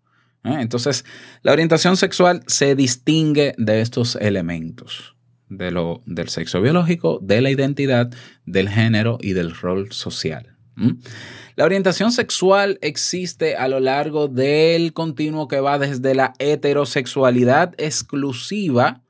Entonces, 0.42 1.04
la 1.42 1.52
orientación 1.52 1.98
sexual 1.98 2.44
se 2.46 2.74
distingue 2.76 3.54
de 3.58 3.82
estos 3.82 4.16
elementos. 4.16 5.16
De 5.50 5.70
lo, 5.70 6.00
del 6.06 6.30
sexo 6.30 6.62
biológico, 6.62 7.18
de 7.20 7.42
la 7.42 7.50
identidad, 7.50 8.10
del 8.46 8.70
género 8.70 9.18
y 9.20 9.34
del 9.34 9.54
rol 9.54 9.92
social. 9.92 10.53
La 11.56 11.64
orientación 11.64 12.10
sexual 12.12 12.78
existe 12.82 13.56
a 13.56 13.68
lo 13.68 13.80
largo 13.80 14.28
del 14.28 14.92
continuo 14.92 15.46
que 15.48 15.60
va 15.60 15.78
desde 15.78 16.14
la 16.14 16.32
heterosexualidad 16.38 17.74
exclusiva 17.78 19.02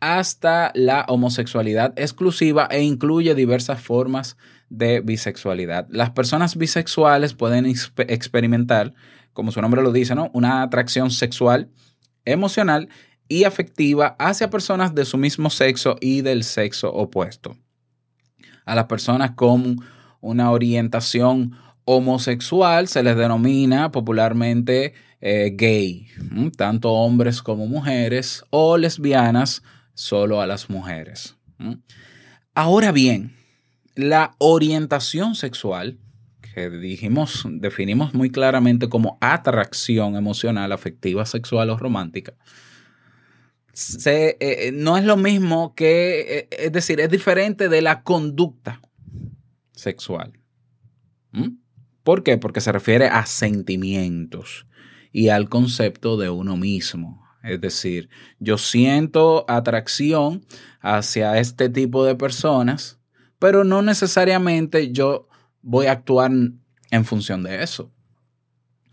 hasta 0.00 0.72
la 0.74 1.04
homosexualidad 1.08 1.92
exclusiva 1.96 2.66
e 2.70 2.82
incluye 2.82 3.34
diversas 3.34 3.80
formas 3.80 4.36
de 4.68 5.00
bisexualidad. 5.00 5.86
Las 5.90 6.10
personas 6.10 6.56
bisexuales 6.56 7.34
pueden 7.34 7.66
experimentar, 7.66 8.94
como 9.32 9.52
su 9.52 9.60
nombre 9.60 9.82
lo 9.82 9.92
dice, 9.92 10.14
¿no? 10.14 10.30
una 10.32 10.62
atracción 10.62 11.10
sexual, 11.10 11.70
emocional 12.24 12.88
y 13.28 13.44
afectiva 13.44 14.16
hacia 14.18 14.50
personas 14.50 14.94
de 14.94 15.04
su 15.04 15.16
mismo 15.18 15.50
sexo 15.50 15.96
y 16.00 16.22
del 16.22 16.44
sexo 16.44 16.92
opuesto. 16.92 17.56
A 18.64 18.74
las 18.74 18.84
personas 18.86 19.32
con 19.32 19.80
una 20.20 20.50
orientación 20.50 21.56
homosexual 21.84 22.88
se 22.88 23.02
les 23.02 23.16
denomina 23.16 23.90
popularmente 23.90 24.94
eh, 25.20 25.52
gay, 25.54 26.06
tanto 26.56 26.92
hombres 26.92 27.42
como 27.42 27.66
mujeres, 27.66 28.44
o 28.50 28.76
lesbianas 28.76 29.62
solo 29.94 30.40
a 30.40 30.46
las 30.46 30.70
mujeres. 30.70 31.36
Ahora 32.54 32.92
bien, 32.92 33.36
la 33.94 34.34
orientación 34.38 35.34
sexual, 35.34 35.98
que 36.54 36.70
dijimos, 36.70 37.44
definimos 37.50 38.14
muy 38.14 38.30
claramente 38.30 38.88
como 38.88 39.18
atracción 39.20 40.16
emocional, 40.16 40.72
afectiva, 40.72 41.26
sexual 41.26 41.70
o 41.70 41.76
romántica, 41.76 42.34
eh, 44.06 44.72
no 44.74 44.96
es 44.96 45.04
lo 45.04 45.16
mismo 45.16 45.74
que, 45.74 46.20
eh, 46.20 46.48
es 46.50 46.72
decir, 46.72 47.00
es 47.00 47.10
diferente 47.10 47.68
de 47.68 47.82
la 47.82 48.02
conducta 48.02 48.80
sexual. 49.80 50.38
¿Por 52.02 52.22
qué? 52.22 52.38
Porque 52.38 52.60
se 52.60 52.72
refiere 52.72 53.06
a 53.06 53.26
sentimientos 53.26 54.66
y 55.12 55.28
al 55.28 55.48
concepto 55.48 56.16
de 56.16 56.30
uno 56.30 56.56
mismo. 56.56 57.24
Es 57.42 57.60
decir, 57.60 58.10
yo 58.38 58.58
siento 58.58 59.44
atracción 59.48 60.44
hacia 60.80 61.38
este 61.38 61.68
tipo 61.68 62.04
de 62.04 62.14
personas, 62.14 62.98
pero 63.38 63.64
no 63.64 63.82
necesariamente 63.82 64.92
yo 64.92 65.28
voy 65.62 65.86
a 65.86 65.92
actuar 65.92 66.30
en 66.90 67.04
función 67.04 67.42
de 67.42 67.62
eso. 67.62 67.92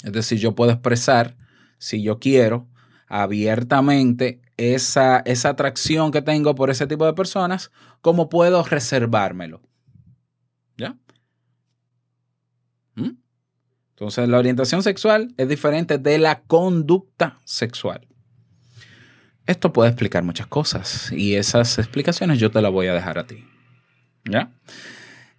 Es 0.04 0.14
decir, 0.14 0.38
yo 0.40 0.56
puedo 0.56 0.72
expresar, 0.72 1.36
si 1.78 2.02
yo 2.02 2.20
quiero, 2.20 2.68
abiertamente 3.08 4.42
esa, 4.58 5.20
esa 5.20 5.50
atracción 5.50 6.12
que 6.12 6.22
tengo 6.22 6.56
por 6.56 6.70
ese 6.70 6.88
tipo 6.88 7.06
de 7.06 7.14
personas, 7.14 7.72
como 8.02 8.30
puedo 8.30 8.64
reservármelo. 8.64 9.62
¿Ya? 10.78 10.98
¿Mm? 12.98 13.12
Entonces, 13.92 14.28
la 14.28 14.38
orientación 14.38 14.84
sexual 14.84 15.34
es 15.38 15.48
diferente 15.48 15.98
de 15.98 16.18
la 16.18 16.42
conducta 16.42 17.40
sexual. 17.46 18.08
Esto 19.46 19.72
puede 19.72 19.90
explicar 19.90 20.24
muchas 20.24 20.48
cosas 20.48 21.12
y 21.14 21.36
esas 21.36 21.80
explicaciones 21.80 22.38
yo 22.38 22.52
te 22.52 22.62
las 22.62 22.72
voy 22.72 22.88
a 22.88 22.94
dejar 22.94 23.18
a 23.18 23.26
ti. 23.26 23.46
¿Ya? 24.30 24.52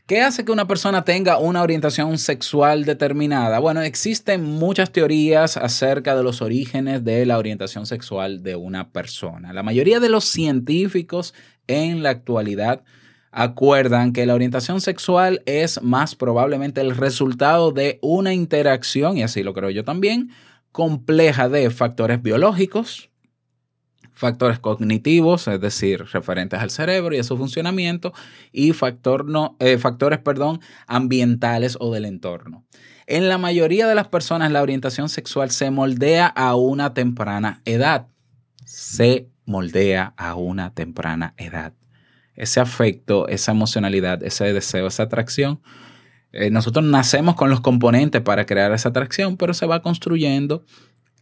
¿Qué 0.07 0.23
hace 0.23 0.47
que 0.47 0.53
una 0.53 0.67
persona 0.67 1.05
tenga 1.05 1.37
una 1.37 1.63
orientación 1.63 2.17
sexual 2.17 2.87
determinada? 2.87 3.59
Bueno, 3.59 3.83
existen 3.83 4.43
muchas 4.43 4.91
teorías 4.91 5.59
acerca 5.59 6.17
de 6.17 6.23
los 6.23 6.41
orígenes 6.41 7.05
de 7.05 7.27
la 7.27 7.37
orientación 7.37 7.85
sexual 7.85 8.43
de 8.43 8.57
una 8.57 8.89
persona. 8.89 9.53
La 9.53 9.63
mayoría 9.63 10.01
de 10.01 10.09
los 10.09 10.25
científicos 10.25 11.35
en 11.67 12.03
la 12.03 12.09
actualidad 12.09 12.83
acuerdan 13.31 14.13
que 14.13 14.27
la 14.27 14.35
orientación 14.35 14.81
sexual 14.81 15.43
es 15.47 15.83
más 15.83 16.15
probablemente 16.15 16.81
el 16.81 16.97
resultado 16.97 17.73
de 17.73 17.99
una 18.03 18.33
interacción, 18.33 19.19
y 19.19 19.23
así 19.23 19.43
lo 19.43 19.55
creo 19.55 19.71
yo 19.71 19.85
también, 19.85 20.31
compleja 20.73 21.49
de 21.49 21.71
factores 21.71 22.23
biológicos, 22.23 23.11
factores 24.13 24.59
cognitivos, 24.59 25.47
es 25.47 25.61
decir, 25.61 26.05
referentes 26.13 26.59
al 26.59 26.71
cerebro 26.71 27.15
y 27.15 27.19
a 27.19 27.25
su 27.25 27.37
funcionamiento, 27.37 28.13
y 28.53 28.73
factor 28.73 29.25
no, 29.25 29.57
eh, 29.61 29.79
factores 29.79 30.19
perdón, 30.19 30.61
ambientales 30.87 31.77
o 31.81 31.93
del 31.93 32.05
entorno. 32.05 32.65
En 33.07 33.29
la 33.29 33.39
mayoría 33.39 33.87
de 33.87 33.95
las 33.95 34.09
personas 34.09 34.51
la 34.51 34.63
orientación 34.63 35.09
sexual 35.09 35.51
se 35.51 35.71
moldea 35.71 36.27
a 36.27 36.57
una 36.57 36.93
temprana 36.93 37.63
edad. 37.65 38.09
Se 38.65 39.31
moldea 39.47 40.13
a 40.19 40.35
una 40.35 40.75
temprana 40.75 41.33
edad 41.39 41.73
ese 42.39 42.61
afecto, 42.61 43.29
esa 43.29 43.53
emocionalidad, 43.53 44.23
ese 44.23 44.53
deseo, 44.53 44.87
esa 44.87 45.03
atracción. 45.03 45.61
Eh, 46.33 46.51
nosotros 46.51 46.85
nacemos 46.85 47.35
con 47.35 47.51
los 47.51 47.61
componentes 47.61 48.23
para 48.23 48.47
crear 48.47 48.73
esa 48.73 48.91
atracción, 48.91 49.37
pero 49.37 49.53
se 49.55 49.67
va 49.67 49.83
construyendo 49.83 50.65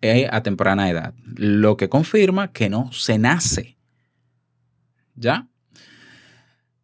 eh, 0.03 0.29
a 0.31 0.43
temprana 0.43 0.91
edad, 0.91 1.15
lo 1.25 1.77
que 1.77 1.89
confirma 1.89 2.53
que 2.53 2.69
no 2.69 2.93
se 2.93 3.19
nace. 3.19 3.79
¿Ya? 5.15 5.49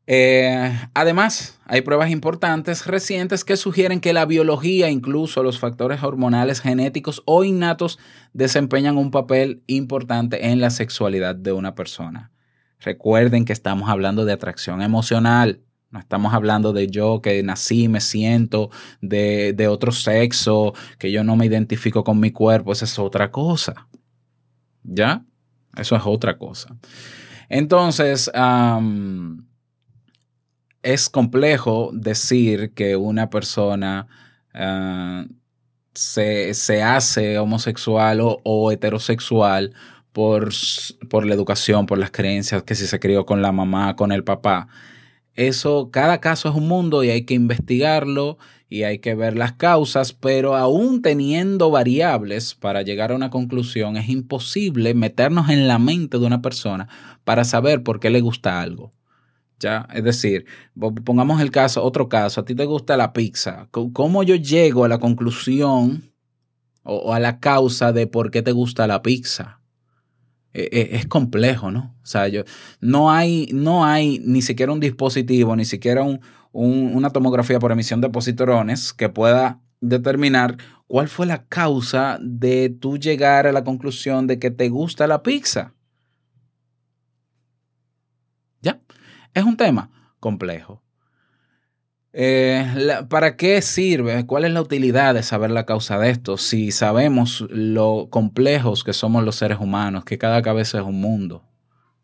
Eh, 0.06 0.72
además, 0.94 1.60
hay 1.66 1.82
pruebas 1.82 2.10
importantes 2.10 2.86
recientes 2.86 3.44
que 3.44 3.58
sugieren 3.58 4.00
que 4.00 4.14
la 4.14 4.24
biología, 4.24 4.88
incluso 4.88 5.42
los 5.42 5.58
factores 5.58 6.02
hormonales 6.02 6.60
genéticos 6.60 7.22
o 7.26 7.44
innatos, 7.44 7.98
desempeñan 8.32 8.96
un 8.96 9.10
papel 9.10 9.62
importante 9.66 10.48
en 10.48 10.60
la 10.60 10.70
sexualidad 10.70 11.34
de 11.34 11.52
una 11.52 11.74
persona. 11.74 12.32
Recuerden 12.84 13.44
que 13.44 13.52
estamos 13.52 13.88
hablando 13.88 14.24
de 14.24 14.32
atracción 14.32 14.82
emocional. 14.82 15.60
No 15.90 16.00
estamos 16.00 16.32
hablando 16.32 16.72
de 16.72 16.88
yo 16.88 17.20
que 17.20 17.42
nací, 17.42 17.88
me 17.88 18.00
siento 18.00 18.70
de, 19.00 19.68
otro 19.68 19.92
sexo, 19.92 20.72
que 20.98 21.12
yo 21.12 21.22
no 21.22 21.36
me 21.36 21.46
identifico 21.46 22.02
con 22.02 22.18
mi 22.18 22.30
cuerpo. 22.30 22.72
Esa 22.72 22.86
es 22.86 22.98
otra 22.98 23.30
cosa. 23.30 23.88
¿Ya? 24.82 25.24
Eso 25.76 25.94
es 25.96 26.02
otra 26.04 26.38
cosa. 26.38 26.76
Entonces, 27.48 28.30
es 30.82 31.10
complejo 31.10 31.90
decir 31.92 32.72
que 32.72 32.96
una 32.96 33.30
persona 33.30 34.08
ah, 34.54 35.26
se, 35.92 36.82
hace 36.82 37.38
homosexual 37.38 38.20
o 38.22 38.72
heterosexual 38.72 39.74
por, 40.12 40.50
por 41.09 41.26
la 41.26 41.35
educación, 41.35 41.87
por 41.87 41.99
las 41.99 42.11
creencias, 42.11 42.62
que 42.62 42.75
si 42.75 42.87
se 42.87 43.00
crió 43.00 43.26
con 43.26 43.42
la 43.42 43.52
mamá, 43.52 43.97
con 43.97 44.12
el 44.12 44.25
papá. 44.25 44.69
Eso, 45.35 45.90
cada 45.90 46.21
caso 46.21 46.50
es 46.50 46.54
un 46.54 46.69
mundo 46.69 47.02
y 47.02 47.11
hay 47.11 47.25
que 47.25 47.35
investigarlo 47.35 48.38
y 48.69 48.85
hay 48.85 48.99
que 48.99 49.14
ver 49.14 49.37
las 49.37 49.52
causas, 49.52 50.12
pero 50.12 50.57
aún 50.57 51.02
teniendo 51.02 51.71
variables 51.71 52.54
para 52.54 52.83
llegar 52.83 53.12
a 53.12 53.14
una 53.14 53.31
conclusión, 53.31 53.97
es 53.97 54.09
imposible 54.09 54.95
meternos 54.95 55.49
en 55.49 55.69
la 55.69 55.78
mente 55.78 56.19
de 56.19 56.26
una 56.26 56.42
persona 56.42 56.88
para 57.25 57.45
saber 57.45 57.83
por 57.83 58.00
qué 58.00 58.11
le 58.11 58.21
gusta 58.21 58.61
algo. 58.61 58.92
¿Ya? 59.59 59.87
Es 59.95 60.02
decir, 60.02 60.47
pongamos 61.04 61.40
el 61.40 61.50
caso, 61.50 61.85
otro 61.85 62.09
caso, 62.09 62.40
a 62.40 62.45
ti 62.45 62.54
te 62.54 62.64
gusta 62.64 62.97
la 62.97 63.12
pizza. 63.12 63.69
¿Cómo 63.71 64.23
yo 64.25 64.35
llego 64.35 64.85
a 64.85 64.88
la 64.88 64.99
conclusión 64.99 66.12
o 66.83 67.14
a 67.14 67.21
la 67.21 67.38
causa 67.38 67.92
de 67.92 68.09
por 68.09 68.31
qué 68.33 68.42
te 68.42 68.52
gusta 68.52 68.88
la 68.88 69.02
pizza? 69.02 69.62
E, 70.54 70.68
e, 70.71 70.97
es 70.97 71.06
complejo, 71.06 71.71
¿no? 71.71 71.94
O 72.02 72.06
sea, 72.06 72.28
yo, 72.28 72.44
no, 72.80 73.11
hay, 73.11 73.49
no 73.52 73.85
hay 73.85 74.21
ni 74.25 74.42
siquiera 74.42 74.73
un 74.73 74.80
dispositivo, 74.80 75.56
ni 75.56 75.64
siquiera 75.64 76.04
una 76.52 77.11
tomografía 77.11 77.59
por 77.59 77.73
emisión 77.73 78.00
de 78.00 78.11
positrones 78.11 78.92
que 78.92 79.09
pueda 79.09 79.61
determinar 79.80 80.59
cuál 80.87 81.09
fue 81.09 81.26
la 81.26 81.47
causa 81.47 82.18
de 82.21 82.68
tú 82.68 82.99
llegar 82.99 83.47
a 83.47 83.52
la 83.52 83.64
conclusión 83.64 84.26
de 84.26 84.38
que 84.38 84.50
te 84.50 84.68
gusta 84.68 85.06
la 85.06 85.23
pizza. 85.23 85.75
¿Ya? 88.61 88.80
Es 89.32 89.44
un 89.44 89.56
tema 89.56 89.90
complejo. 90.21 90.82
Eh, 92.14 93.04
¿Para 93.09 93.37
qué 93.37 93.62
sirve? 93.62 94.26
¿Cuál 94.26 94.45
es 94.45 94.52
la 94.52 94.61
utilidad 94.61 95.14
de 95.14 95.23
saber 95.23 95.50
la 95.50 95.64
causa 95.64 95.99
de 95.99 96.11
esto? 96.11 96.37
Si 96.37 96.71
sabemos 96.71 97.47
lo 97.49 98.09
complejos 98.11 98.85
que 98.85 98.92
somos 98.92 99.25
los 99.25 99.37
seres 99.37 99.59
humanos, 99.59 100.04
que 100.04 100.19
cada 100.19 100.42
cabeza 100.42 100.78
es 100.78 100.85
un 100.85 101.00
mundo. 101.00 101.49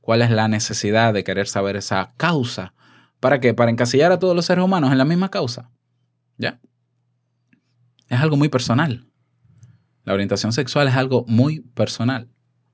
¿Cuál 0.00 0.22
es 0.22 0.30
la 0.30 0.48
necesidad 0.48 1.12
de 1.12 1.24
querer 1.24 1.46
saber 1.46 1.76
esa 1.76 2.14
causa? 2.16 2.72
¿Para 3.20 3.40
qué? 3.40 3.52
Para 3.52 3.70
encasillar 3.70 4.10
a 4.12 4.18
todos 4.18 4.34
los 4.34 4.46
seres 4.46 4.64
humanos 4.64 4.92
en 4.92 4.98
la 4.98 5.04
misma 5.04 5.30
causa. 5.30 5.70
¿Ya? 6.38 6.58
Es 8.08 8.18
algo 8.20 8.36
muy 8.36 8.48
personal. 8.48 9.04
La 10.04 10.14
orientación 10.14 10.54
sexual 10.54 10.88
es 10.88 10.94
algo 10.94 11.26
muy 11.28 11.60
personal. 11.60 12.30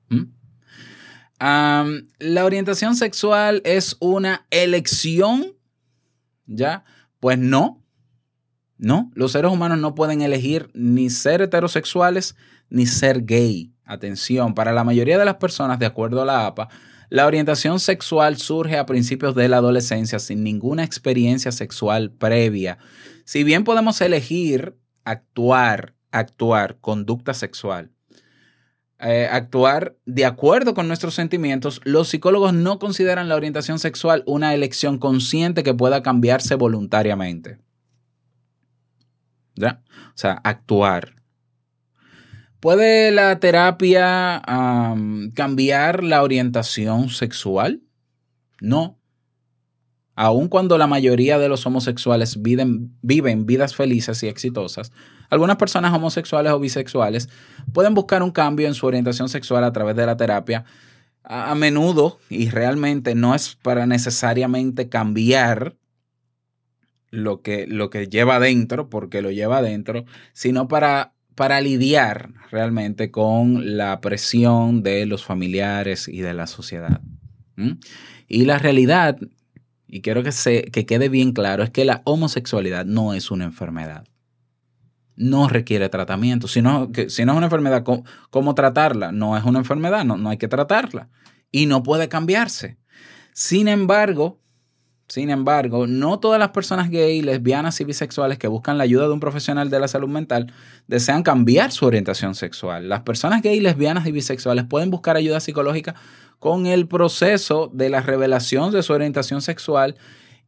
¿Mm? 0.07 0.23
La 1.39 2.45
orientación 2.45 2.95
sexual 2.95 3.61
es 3.65 3.97
una 3.99 4.45
elección, 4.49 5.53
¿ya? 6.45 6.85
Pues 7.25 7.39
no, 7.39 7.83
no. 8.77 9.09
Los 9.15 9.31
seres 9.31 9.51
humanos 9.51 9.79
no 9.79 9.95
pueden 9.95 10.21
elegir 10.21 10.69
ni 10.75 11.09
ser 11.09 11.41
heterosexuales 11.41 12.35
ni 12.69 12.85
ser 12.85 13.25
gay. 13.25 13.73
Atención, 13.83 14.53
para 14.53 14.73
la 14.73 14.83
mayoría 14.83 15.17
de 15.17 15.25
las 15.25 15.37
personas, 15.37 15.79
de 15.79 15.87
acuerdo 15.87 16.21
a 16.21 16.25
la 16.25 16.45
APA, 16.45 16.69
la 17.09 17.25
orientación 17.25 17.79
sexual 17.79 18.37
surge 18.37 18.77
a 18.77 18.85
principios 18.85 19.33
de 19.33 19.49
la 19.49 19.57
adolescencia 19.57 20.19
sin 20.19 20.43
ninguna 20.43 20.83
experiencia 20.83 21.51
sexual 21.51 22.11
previa. 22.11 22.77
Si 23.23 23.43
bien 23.43 23.63
podemos 23.63 23.99
elegir 24.01 24.77
actuar, 25.03 25.95
actuar, 26.11 26.77
conducta 26.79 27.33
sexual, 27.33 27.89
eh, 28.99 29.27
actuar 29.29 29.97
de 30.05 30.25
acuerdo 30.25 30.73
con 30.73 30.87
nuestros 30.87 31.13
sentimientos, 31.13 31.81
los 31.83 32.07
psicólogos 32.07 32.53
no 32.53 32.79
consideran 32.79 33.27
la 33.27 33.35
orientación 33.35 33.77
sexual 33.77 34.23
una 34.25 34.53
elección 34.53 34.99
consciente 34.99 35.63
que 35.63 35.73
pueda 35.73 36.01
cambiarse 36.01 36.55
voluntariamente. 36.55 37.59
¿Ya? 39.55 39.81
O 39.89 40.17
sea, 40.17 40.41
actuar. 40.43 41.15
¿Puede 42.59 43.11
la 43.11 43.39
terapia 43.39 44.37
am, 44.37 45.31
cambiar 45.31 46.03
la 46.03 46.23
orientación 46.23 47.09
sexual? 47.09 47.81
No. 48.59 48.99
Aun 50.15 50.47
cuando 50.47 50.77
la 50.77 50.87
mayoría 50.87 51.37
de 51.37 51.49
los 51.49 51.65
homosexuales 51.65 52.41
viven, 52.41 52.95
viven 53.01 53.45
vidas 53.45 53.75
felices 53.75 54.23
y 54.23 54.27
exitosas, 54.27 54.91
algunas 55.29 55.57
personas 55.57 55.93
homosexuales 55.93 56.53
o 56.53 56.59
bisexuales 56.59 57.29
pueden 57.73 57.93
buscar 57.93 58.23
un 58.23 58.31
cambio 58.31 58.67
en 58.67 58.73
su 58.73 58.85
orientación 58.85 59.27
sexual 59.29 59.63
a 59.63 59.73
través 59.73 59.95
de 59.95 60.05
la 60.05 60.17
terapia. 60.17 60.63
A, 61.23 61.55
menudo, 61.55 62.19
y 62.29 62.49
realmente 62.49 63.15
no 63.15 63.33
es 63.33 63.55
para 63.55 63.87
necesariamente 63.87 64.89
cambiar 64.89 65.75
lo 67.09 67.41
que, 67.41 67.65
lo 67.65 67.89
que 67.89 68.07
lleva 68.07 68.35
adentro, 68.35 68.89
porque 68.89 69.23
lo 69.23 69.31
lleva 69.31 69.57
adentro, 69.57 70.05
sino 70.33 70.67
para, 70.67 71.13
para 71.33 71.61
lidiar 71.61 72.29
realmente 72.51 73.09
con 73.09 73.75
la 73.75 74.01
presión 74.01 74.83
de 74.83 75.07
los 75.07 75.25
familiares 75.25 76.07
y 76.07 76.21
de 76.21 76.35
la 76.35 76.45
sociedad. 76.45 77.01
Y 78.27 78.45
la 78.45 78.59
realidad, 78.59 79.17
y 79.95 80.01
quiero 80.01 80.23
que, 80.23 80.33
se, 80.33 80.63
que 80.63 80.85
quede 80.85 81.07
bien 81.07 81.31
claro, 81.31 81.63
es 81.63 81.69
que 81.69 81.85
la 81.85 82.01
homosexualidad 82.03 82.85
no 82.85 83.13
es 83.13 83.31
una 83.31 83.45
enfermedad. 83.45 84.05
No 85.15 85.47
requiere 85.47 85.87
tratamiento. 85.87 86.49
Si 86.49 86.61
no, 86.61 86.91
que, 86.91 87.09
si 87.09 87.23
no 87.23 87.31
es 87.31 87.37
una 87.37 87.45
enfermedad, 87.45 87.83
¿cómo, 87.83 88.03
cómo 88.29 88.55
tratarla? 88.55 89.13
No 89.13 89.37
es 89.37 89.45
una 89.45 89.59
enfermedad, 89.59 90.03
no, 90.03 90.17
no 90.17 90.31
hay 90.31 90.37
que 90.37 90.49
tratarla. 90.49 91.07
Y 91.49 91.67
no 91.67 91.81
puede 91.81 92.09
cambiarse. 92.09 92.77
Sin 93.31 93.69
embargo, 93.69 94.41
sin 95.07 95.29
embargo, 95.29 95.85
no 95.85 96.19
todas 96.19 96.39
las 96.39 96.49
personas 96.49 96.89
gay, 96.89 97.21
lesbianas 97.21 97.79
y 97.79 97.83
bisexuales 97.83 98.39
que 98.39 98.47
buscan 98.47 98.79
la 98.79 98.85
ayuda 98.85 99.05
de 99.05 99.13
un 99.13 99.19
profesional 99.19 99.69
de 99.69 99.79
la 99.79 99.87
salud 99.87 100.09
mental 100.09 100.51
desean 100.87 101.21
cambiar 101.21 101.71
su 101.71 101.85
orientación 101.85 102.33
sexual. 102.33 102.89
Las 102.89 103.01
personas 103.01 103.43
gay, 103.43 103.59
lesbianas 103.59 104.07
y 104.07 104.11
bisexuales 104.11 104.65
pueden 104.65 104.89
buscar 104.89 105.15
ayuda 105.15 105.39
psicológica 105.39 105.93
con 106.39 106.65
el 106.65 106.87
proceso 106.87 107.69
de 107.71 107.89
la 107.89 108.01
revelación 108.01 108.71
de 108.71 108.81
su 108.81 108.93
orientación 108.93 109.43
sexual 109.43 109.95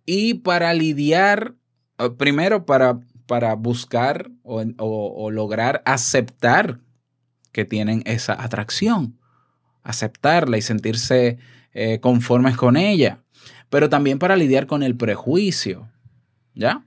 y 0.08 0.36
para 0.36 0.74
lidiar, 0.74 1.54
eh, 2.00 2.10
primero 2.18 2.66
para, 2.66 3.00
para 3.28 3.54
buscar 3.54 4.32
o, 4.42 5.30
lograr 5.30 5.84
aceptar 5.86 6.80
que 7.52 7.64
tienen 7.64 8.02
esa 8.08 8.42
atracción, 8.42 9.20
aceptarla 9.84 10.58
y 10.58 10.64
sentirse 10.64 11.38
eh, 11.74 12.00
conformes 12.00 12.58
con 12.58 12.76
ella 12.76 13.24
pero 13.70 13.90
también 13.90 14.20
para 14.20 14.36
lidiar 14.36 14.68
con 14.68 14.84
el 14.84 14.96
prejuicio, 14.96 15.90
¿ya? 16.54 16.84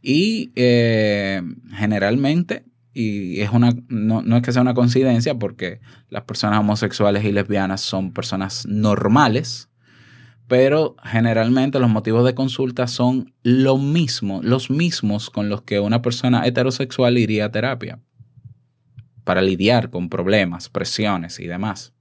Y 0.00 0.52
eh, 0.54 1.42
generalmente, 1.72 2.64
y 2.94 3.40
es 3.40 3.50
una, 3.50 3.72
no, 3.88 4.22
no, 4.22 4.36
es 4.36 4.42
que 4.42 4.52
sea 4.52 4.62
una 4.62 4.74
coincidencia, 4.74 5.38
porque 5.38 5.80
las 6.08 6.22
personas 6.22 6.60
homosexuales 6.60 7.24
y 7.24 7.32
lesbianas 7.32 7.80
son 7.80 8.12
personas 8.12 8.64
normales, 8.66 9.68
pero 10.46 10.96
generalmente 11.04 11.78
los 11.78 11.90
motivos 11.90 12.24
de 12.24 12.34
consulta 12.34 12.86
son 12.86 13.34
lo 13.42 13.76
mismo, 13.76 14.40
los 14.42 14.70
mismos 14.70 15.28
con 15.28 15.50
los 15.50 15.62
que 15.62 15.78
una 15.80 16.00
persona 16.00 16.46
heterosexual 16.46 17.18
iría 17.18 17.46
a 17.46 17.50
terapia, 17.50 18.00
para 19.24 19.42
lidiar 19.42 19.90
con 19.90 20.08
problemas, 20.08 20.70
presiones 20.70 21.38
y 21.38 21.46
demás. 21.46 21.92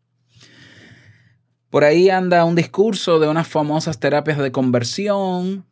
Por 1.70 1.84
ahí 1.84 2.10
anda 2.10 2.46
un 2.46 2.56
discurso 2.56 3.20
de 3.20 3.28
unas 3.28 3.48
famosas 3.48 4.00
terapias 4.00 4.38
de 4.38 4.54
conversión, 4.54 5.66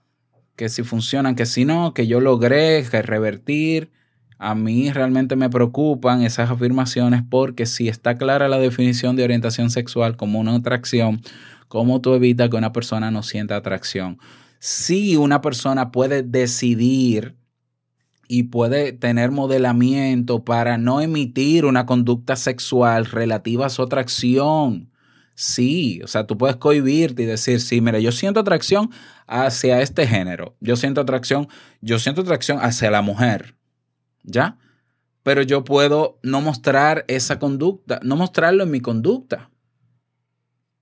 que 0.58 0.68
si 0.68 0.84
funcionan, 0.84 1.36
que 1.36 1.46
si 1.46 1.64
no, 1.64 1.94
que 1.94 2.06
yo 2.06 2.20
logré 2.20 2.86
que 2.90 3.02
revertir. 3.02 3.92
A 4.38 4.56
mí 4.56 4.92
realmente 4.92 5.38
me 5.38 5.50
preocupan 5.50 6.22
esas 6.22 6.52
afirmaciones 6.52 7.24
porque 7.30 7.66
si 7.66 7.88
está 7.88 8.18
clara 8.18 8.50
la 8.50 8.60
definición 8.60 9.16
de 9.16 9.24
orientación 9.24 9.70
sexual 9.70 10.18
como 10.18 10.40
una 10.40 10.56
atracción, 10.56 11.22
¿cómo 11.70 12.02
tú 12.02 12.14
evitas 12.14 12.50
que 12.50 12.58
una 12.58 12.74
persona 12.74 13.10
no 13.12 13.24
sienta 13.24 13.56
atracción? 13.56 14.18
Si 14.60 15.16
una 15.16 15.40
persona 15.40 15.92
puede 15.92 16.24
decidir 16.24 17.38
y 18.28 18.44
puede 18.44 18.92
tener 18.92 19.32
modelamiento 19.32 20.44
para 20.44 20.78
no 20.78 21.00
emitir 21.00 21.64
una 21.64 21.86
conducta 21.86 22.36
sexual 22.36 23.06
relativa 23.06 23.68
a 23.68 23.70
su 23.70 23.84
atracción, 23.84 24.92
Sí, 25.36 26.02
o 26.02 26.08
sea, 26.08 26.26
tú 26.26 26.38
puedes 26.38 26.56
cohibirte 26.56 27.24
y 27.24 27.26
decir, 27.26 27.60
sí, 27.60 27.82
mira, 27.82 28.00
yo 28.00 28.14
siento 28.14 28.40
atracción 28.40 28.90
hacia 29.28 29.82
este 29.82 30.08
género, 30.08 30.56
yo 30.62 30.78
siento 30.78 31.02
atracción, 31.02 31.50
yo 31.82 32.00
siento 32.00 32.22
atracción 32.22 32.60
hacia 32.62 32.90
la 32.90 33.02
mujer, 33.02 33.58
¿ya? 34.24 34.58
Pero 35.24 35.42
yo 35.42 35.66
puedo 35.66 36.20
no 36.24 36.40
mostrar 36.40 37.04
esa 37.10 37.38
conducta, 37.38 38.00
no 38.02 38.16
mostrarlo 38.16 38.64
en 38.64 38.72
mi 38.72 38.80
conducta. 38.80 39.52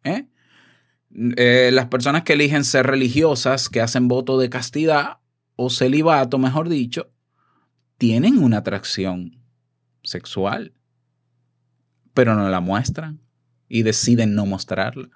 ¿Eh? 0.03 0.27
Eh, 1.37 1.71
las 1.73 1.87
personas 1.87 2.23
que 2.23 2.33
eligen 2.33 2.63
ser 2.63 2.85
religiosas, 2.85 3.69
que 3.69 3.81
hacen 3.81 4.07
voto 4.07 4.37
de 4.37 4.51
castidad 4.51 5.17
o 5.55 5.71
celibato, 5.71 6.37
mejor 6.37 6.69
dicho, 6.69 7.09
tienen 7.97 8.37
una 8.37 8.57
atracción 8.57 9.41
sexual, 10.03 10.73
pero 12.13 12.35
no 12.35 12.49
la 12.49 12.59
muestran 12.59 13.23
y 13.73 13.81
deciden 13.81 14.35
no 14.35 14.45
mostrarla. 14.45 15.09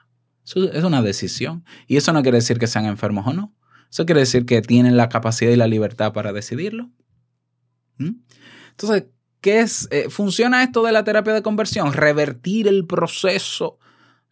Es 0.43 0.83
una 0.83 1.03
decisión. 1.03 1.63
Y 1.85 1.97
eso 1.97 2.11
no 2.11 2.23
quiere 2.23 2.39
decir 2.39 2.57
que 2.57 2.65
sean 2.65 2.85
enfermos 2.85 3.27
o 3.27 3.33
no. 3.33 3.53
Eso 3.91 4.07
quiere 4.07 4.21
decir 4.21 4.47
que 4.47 4.63
tienen 4.63 4.97
la 4.97 5.09
capacidad 5.09 5.51
y 5.51 5.55
la 5.55 5.67
libertad 5.67 6.11
para 6.11 6.33
decidirlo. 6.33 6.89
¿Mm? 7.97 8.13
Entonces, 8.71 9.05
¿qué 9.41 9.59
es? 9.59 9.87
Eh, 9.91 10.09
¿Funciona 10.09 10.63
esto 10.63 10.81
de 10.81 10.91
la 10.91 11.03
terapia 11.03 11.33
de 11.33 11.43
conversión? 11.43 11.93
Revertir 11.93 12.67
el 12.67 12.87
proceso, 12.87 13.77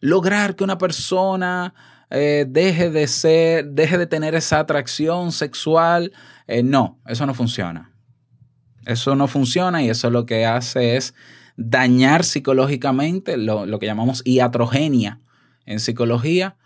lograr 0.00 0.56
que 0.56 0.64
una 0.64 0.76
persona 0.76 1.72
eh, 2.10 2.46
deje 2.48 2.90
de 2.90 3.06
ser, 3.06 3.66
deje 3.66 3.96
de 3.96 4.08
tener 4.08 4.34
esa 4.34 4.58
atracción 4.58 5.30
sexual. 5.30 6.12
Eh, 6.48 6.64
no, 6.64 7.00
eso 7.06 7.26
no 7.26 7.34
funciona. 7.34 7.92
Eso 8.86 9.14
no 9.14 9.28
funciona 9.28 9.84
y 9.84 9.90
eso 9.90 10.10
lo 10.10 10.26
que 10.26 10.46
hace 10.46 10.96
es 10.96 11.14
dañar 11.56 12.24
psicológicamente 12.24 13.36
lo, 13.36 13.66
lo 13.66 13.78
que 13.78 13.86
llamamos 13.86 14.22
iatrogenia 14.24 15.20
en 15.64 15.80
psicología 15.80 16.56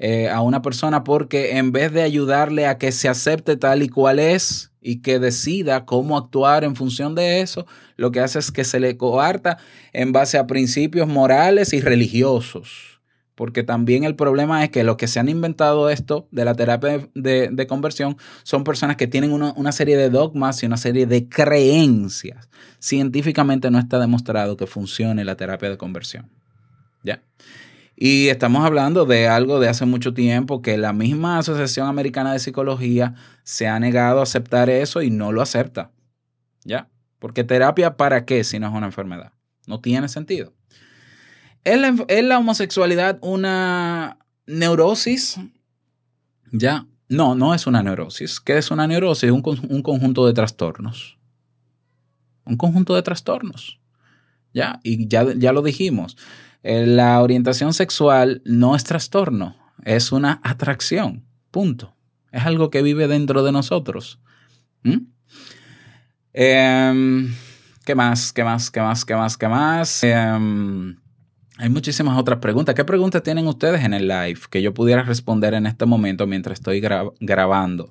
eh, 0.00 0.28
a 0.28 0.42
una 0.42 0.62
persona 0.62 1.02
porque 1.02 1.56
en 1.56 1.72
vez 1.72 1.92
de 1.92 2.02
ayudarle 2.02 2.66
a 2.66 2.78
que 2.78 2.92
se 2.92 3.08
acepte 3.08 3.56
tal 3.56 3.82
y 3.82 3.88
cual 3.88 4.20
es 4.20 4.70
y 4.80 5.02
que 5.02 5.18
decida 5.18 5.84
cómo 5.86 6.16
actuar 6.16 6.62
en 6.62 6.76
función 6.76 7.16
de 7.16 7.40
eso, 7.40 7.66
lo 7.96 8.12
que 8.12 8.20
hace 8.20 8.38
es 8.38 8.52
que 8.52 8.62
se 8.62 8.78
le 8.78 8.96
coarta 8.96 9.58
en 9.92 10.12
base 10.12 10.38
a 10.38 10.46
principios 10.46 11.08
morales 11.08 11.72
y 11.72 11.80
religiosos. 11.80 12.97
Porque 13.38 13.62
también 13.62 14.02
el 14.02 14.16
problema 14.16 14.64
es 14.64 14.70
que 14.70 14.82
los 14.82 14.96
que 14.96 15.06
se 15.06 15.20
han 15.20 15.28
inventado 15.28 15.90
esto 15.90 16.26
de 16.32 16.44
la 16.44 16.54
terapia 16.54 17.08
de, 17.14 17.50
de 17.52 17.66
conversión 17.68 18.16
son 18.42 18.64
personas 18.64 18.96
que 18.96 19.06
tienen 19.06 19.30
una, 19.30 19.52
una, 19.54 19.70
serie 19.70 19.96
de 19.96 20.10
dogmas 20.10 20.60
y 20.60 20.66
una 20.66 20.76
serie 20.76 21.06
de 21.06 21.28
creencias. 21.28 22.48
Científicamente 22.80 23.70
no 23.70 23.78
está 23.78 24.00
demostrado 24.00 24.56
que 24.56 24.66
funcione 24.66 25.24
la 25.24 25.36
terapia 25.36 25.70
de 25.70 25.76
conversión. 25.76 26.28
¿Ya? 27.04 27.22
Y 27.94 28.26
estamos 28.26 28.64
hablando 28.64 29.04
de 29.04 29.28
algo 29.28 29.60
de 29.60 29.68
hace 29.68 29.86
mucho 29.86 30.14
tiempo 30.14 30.60
que 30.60 30.76
la 30.76 30.92
misma 30.92 31.38
Asociación 31.38 31.86
Americana 31.86 32.32
de 32.32 32.40
Psicología 32.40 33.14
se 33.44 33.68
ha 33.68 33.78
negado 33.78 34.18
a 34.18 34.24
aceptar 34.24 34.68
eso 34.68 35.00
y 35.00 35.10
no 35.10 35.30
lo 35.30 35.42
acepta. 35.42 35.92
¿Ya? 36.64 36.88
Porque 37.20 37.44
terapia 37.44 37.96
para 37.96 38.24
qué 38.24 38.42
si 38.42 38.58
no 38.58 38.66
es 38.66 38.74
una 38.74 38.86
enfermedad? 38.86 39.30
No 39.68 39.80
tiene 39.80 40.08
sentido. 40.08 40.57
¿Es 41.64 41.78
la, 41.78 41.94
es 42.08 42.24
la 42.24 42.38
homosexualidad 42.38 43.18
una 43.22 44.18
neurosis? 44.46 45.40
Ya. 46.52 46.86
No, 47.08 47.34
no 47.34 47.54
es 47.54 47.66
una 47.66 47.82
neurosis. 47.82 48.40
¿Qué 48.40 48.58
es 48.58 48.70
una 48.70 48.86
neurosis? 48.86 49.30
Un, 49.30 49.42
un 49.68 49.82
conjunto 49.82 50.26
de 50.26 50.34
trastornos. 50.34 51.18
Un 52.44 52.56
conjunto 52.56 52.94
de 52.94 53.02
trastornos. 53.02 53.80
Ya, 54.52 54.80
y 54.82 55.08
ya, 55.08 55.26
ya 55.34 55.52
lo 55.52 55.62
dijimos. 55.62 56.16
Eh, 56.62 56.86
La 56.86 57.20
orientación 57.22 57.72
sexual 57.72 58.42
no 58.44 58.74
es 58.74 58.84
trastorno, 58.84 59.56
es 59.84 60.12
una 60.12 60.40
atracción. 60.42 61.24
Punto. 61.50 61.94
Es 62.30 62.44
algo 62.44 62.70
que 62.70 62.82
vive 62.82 63.08
dentro 63.08 63.42
de 63.42 63.52
nosotros. 63.52 64.20
¿Mm? 64.82 64.98
Em, 66.34 67.34
¿Qué 67.84 67.94
más? 67.94 68.32
¿Qué 68.32 68.44
más? 68.44 68.70
¿Qué 68.70 68.80
más? 68.80 69.04
¿Qué 69.04 69.14
más? 69.14 69.36
¿Qué 69.36 69.48
más? 69.48 70.04
Em, 70.04 70.96
hay 71.58 71.68
muchísimas 71.68 72.18
otras 72.18 72.38
preguntas. 72.38 72.74
¿Qué 72.74 72.84
preguntas 72.84 73.22
tienen 73.22 73.46
ustedes 73.46 73.84
en 73.84 73.92
el 73.92 74.08
live 74.08 74.40
que 74.50 74.62
yo 74.62 74.72
pudiera 74.72 75.02
responder 75.02 75.54
en 75.54 75.66
este 75.66 75.86
momento 75.86 76.26
mientras 76.26 76.58
estoy 76.58 76.80
gra- 76.80 77.12
grabando? 77.20 77.90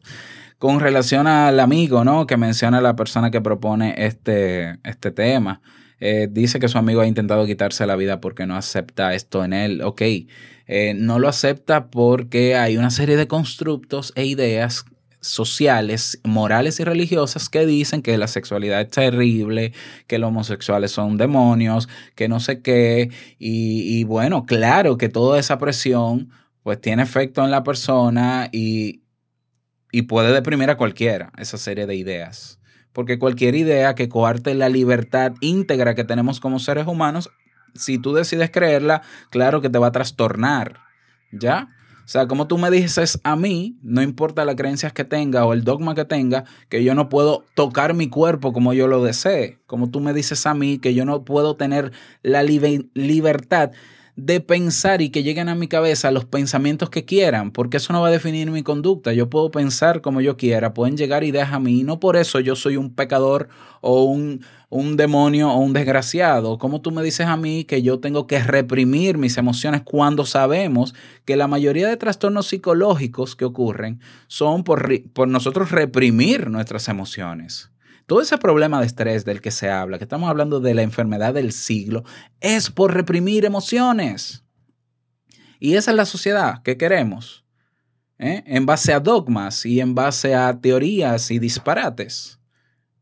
Con 0.58 0.80
relación 0.80 1.28
al 1.28 1.60
amigo, 1.60 2.04
¿no? 2.04 2.26
Que 2.26 2.38
menciona 2.38 2.82
la 2.82 2.96
persona 2.96 3.30
que 3.30 3.42
propone 3.42 3.94
este, 3.98 4.80
este 4.84 5.12
tema. 5.12 5.62
Eh, 6.00 6.28
dice 6.32 6.60
que 6.60 6.68
su 6.68 6.78
amigo 6.78 7.02
ha 7.02 7.08
intentado 7.08 7.46
quitarse 7.46 7.86
la 7.86 7.96
vida 7.96 8.22
porque 8.22 8.46
no 8.46 8.56
acepta 8.56 9.14
esto 9.14 9.44
en 9.44 9.54
él. 9.54 9.82
Ok, 9.82 10.02
eh, 10.02 10.94
no 10.96 11.20
lo 11.20 11.28
acepta 11.28 11.88
porque 11.88 12.56
hay 12.56 12.78
una 12.78 12.90
serie 12.90 13.18
de 13.18 13.28
constructos 13.28 14.14
e 14.16 14.26
ideas 14.26 14.86
sociales, 15.28 16.20
morales 16.24 16.80
y 16.80 16.84
religiosas 16.84 17.50
que 17.50 17.66
dicen 17.66 18.02
que 18.02 18.18
la 18.18 18.28
sexualidad 18.28 18.82
es 18.82 18.90
terrible, 18.90 19.74
que 20.08 20.18
los 20.18 20.30
homosexuales 20.30 20.92
son 20.92 21.18
demonios, 21.18 21.90
que 22.16 22.28
no 22.28 22.40
sé 22.40 22.62
qué. 22.62 23.12
Y, 23.38 24.00
y 24.00 24.04
bueno, 24.04 24.46
claro 24.46 24.98
que 24.98 25.10
toda 25.10 25.40
esa 25.40 25.58
presión 25.58 26.32
pues 26.64 26.82
tiene 26.82 27.04
efecto 27.04 27.46
en 27.46 27.52
la 27.52 27.64
persona 27.64 28.50
y, 28.52 29.04
y 29.92 30.04
puede 30.04 30.34
deprimir 30.34 30.70
a 30.70 30.78
cualquiera, 30.78 31.32
esa 31.38 31.58
serie 31.58 31.86
de 31.86 31.96
ideas. 31.96 32.60
Porque 32.94 33.20
cualquier 33.20 33.56
idea 33.56 33.96
que 33.96 34.10
coarte 34.10 34.54
la 34.54 34.70
libertad 34.70 35.34
íntegra 35.40 35.96
que 35.96 36.04
tenemos 36.04 36.40
como 36.40 36.60
seres 36.60 36.88
humanos, 36.88 37.30
si 37.74 38.00
tú 38.00 38.14
decides 38.14 38.50
creerla, 38.52 39.02
claro 39.30 39.62
que 39.62 39.70
te 39.70 39.80
va 39.80 39.88
a 39.88 39.92
trastornar. 39.92 40.82
¿Ya? 41.32 41.70
O 42.08 42.10
sea, 42.10 42.26
como 42.26 42.48
tú 42.48 42.58
me 42.58 42.72
dices 42.72 43.20
a 43.26 43.36
mí, 43.36 43.76
no 43.82 44.02
importa 44.02 44.46
las 44.46 44.56
creencias 44.56 44.94
que 44.94 45.04
tenga 45.04 45.46
o 45.46 45.52
el 45.52 45.66
dogma 45.66 45.94
que 45.94 46.06
tenga, 46.06 46.46
que 46.70 46.82
yo 46.82 46.96
no 46.96 47.10
puedo 47.10 47.44
tocar 47.54 47.94
mi 47.94 48.08
cuerpo 48.08 48.54
como 48.54 48.72
yo 48.72 48.88
lo 48.88 49.04
desee. 49.04 49.60
Como 49.66 49.90
tú 49.90 50.00
me 50.00 50.14
dices 50.14 50.46
a 50.46 50.54
mí, 50.54 50.80
que 50.80 50.94
yo 50.94 51.04
no 51.04 51.26
puedo 51.26 51.58
tener 51.58 51.92
la 52.24 52.44
libe- 52.44 52.88
libertad 52.94 53.72
de 54.16 54.40
pensar 54.40 55.02
y 55.02 55.10
que 55.10 55.22
lleguen 55.22 55.50
a 55.50 55.56
mi 55.56 55.68
cabeza 55.68 56.10
los 56.12 56.24
pensamientos 56.24 56.90
que 56.90 57.04
quieran, 57.04 57.52
porque 57.52 57.76
eso 57.76 57.92
no 57.92 58.02
va 58.02 58.08
a 58.08 58.12
definir 58.12 58.50
mi 58.52 58.64
conducta. 58.64 59.12
Yo 59.12 59.30
puedo 59.30 59.52
pensar 59.52 60.00
como 60.00 60.22
yo 60.22 60.38
quiera, 60.38 60.74
pueden 60.74 60.96
llegar 60.96 61.26
ideas 61.26 61.52
a 61.52 61.60
mí 61.60 61.82
y 61.82 61.84
no 61.84 62.00
por 62.00 62.16
eso 62.16 62.40
yo 62.40 62.56
soy 62.56 62.78
un 62.78 62.96
pecador 62.96 63.50
o 63.82 64.06
un, 64.06 64.46
un 64.70 64.98
demonio 64.98 65.50
o 65.50 65.58
un 65.60 65.74
desgraciado. 65.74 66.58
Como 66.58 66.82
tú 66.82 66.92
me 66.92 67.04
dices 67.04 67.28
a 67.28 67.38
mí 67.38 67.64
que 67.64 67.82
yo 67.82 68.00
tengo 68.00 68.28
que 68.28 68.44
reprimir 68.44 69.18
mis 69.18 69.38
emociones 69.38 69.82
cuando 69.84 70.26
sabemos 70.26 70.94
que 71.26 71.38
la 71.38 71.48
mayoría 71.48 71.88
de 71.88 71.98
trastornos 71.98 72.48
psicológicos 72.48 73.36
que 73.36 73.46
ocurren 73.46 74.02
son 74.28 74.64
por, 74.64 74.90
por 75.14 75.28
nosotros 75.28 75.72
reprimir 75.72 76.50
nuestras 76.50 76.90
emociones. 76.90 77.72
Todo 78.06 78.22
ese 78.22 78.38
problema 78.38 78.80
de 78.80 78.86
estrés 78.86 79.26
del 79.26 79.42
que 79.42 79.52
se 79.52 79.70
habla, 79.70 79.98
que 79.98 80.06
estamos 80.06 80.30
hablando 80.30 80.62
de 80.62 80.74
la 80.74 80.82
enfermedad 80.82 81.34
del 81.34 81.52
siglo, 81.52 82.04
es 82.40 82.70
por 82.70 82.94
reprimir 82.94 83.44
emociones. 83.44 84.46
Y 85.60 85.76
esa 85.76 85.92
es 85.92 85.98
la 85.98 86.06
sociedad 86.06 86.62
que 86.64 86.78
queremos, 86.78 87.44
¿eh? 88.18 88.44
en 88.46 88.66
base 88.66 88.94
a 88.94 89.00
dogmas 89.00 89.66
y 89.66 89.82
en 89.82 89.96
base 89.96 90.36
a 90.36 90.58
teorías 90.60 91.32
y 91.32 91.40
disparates. 91.40 92.37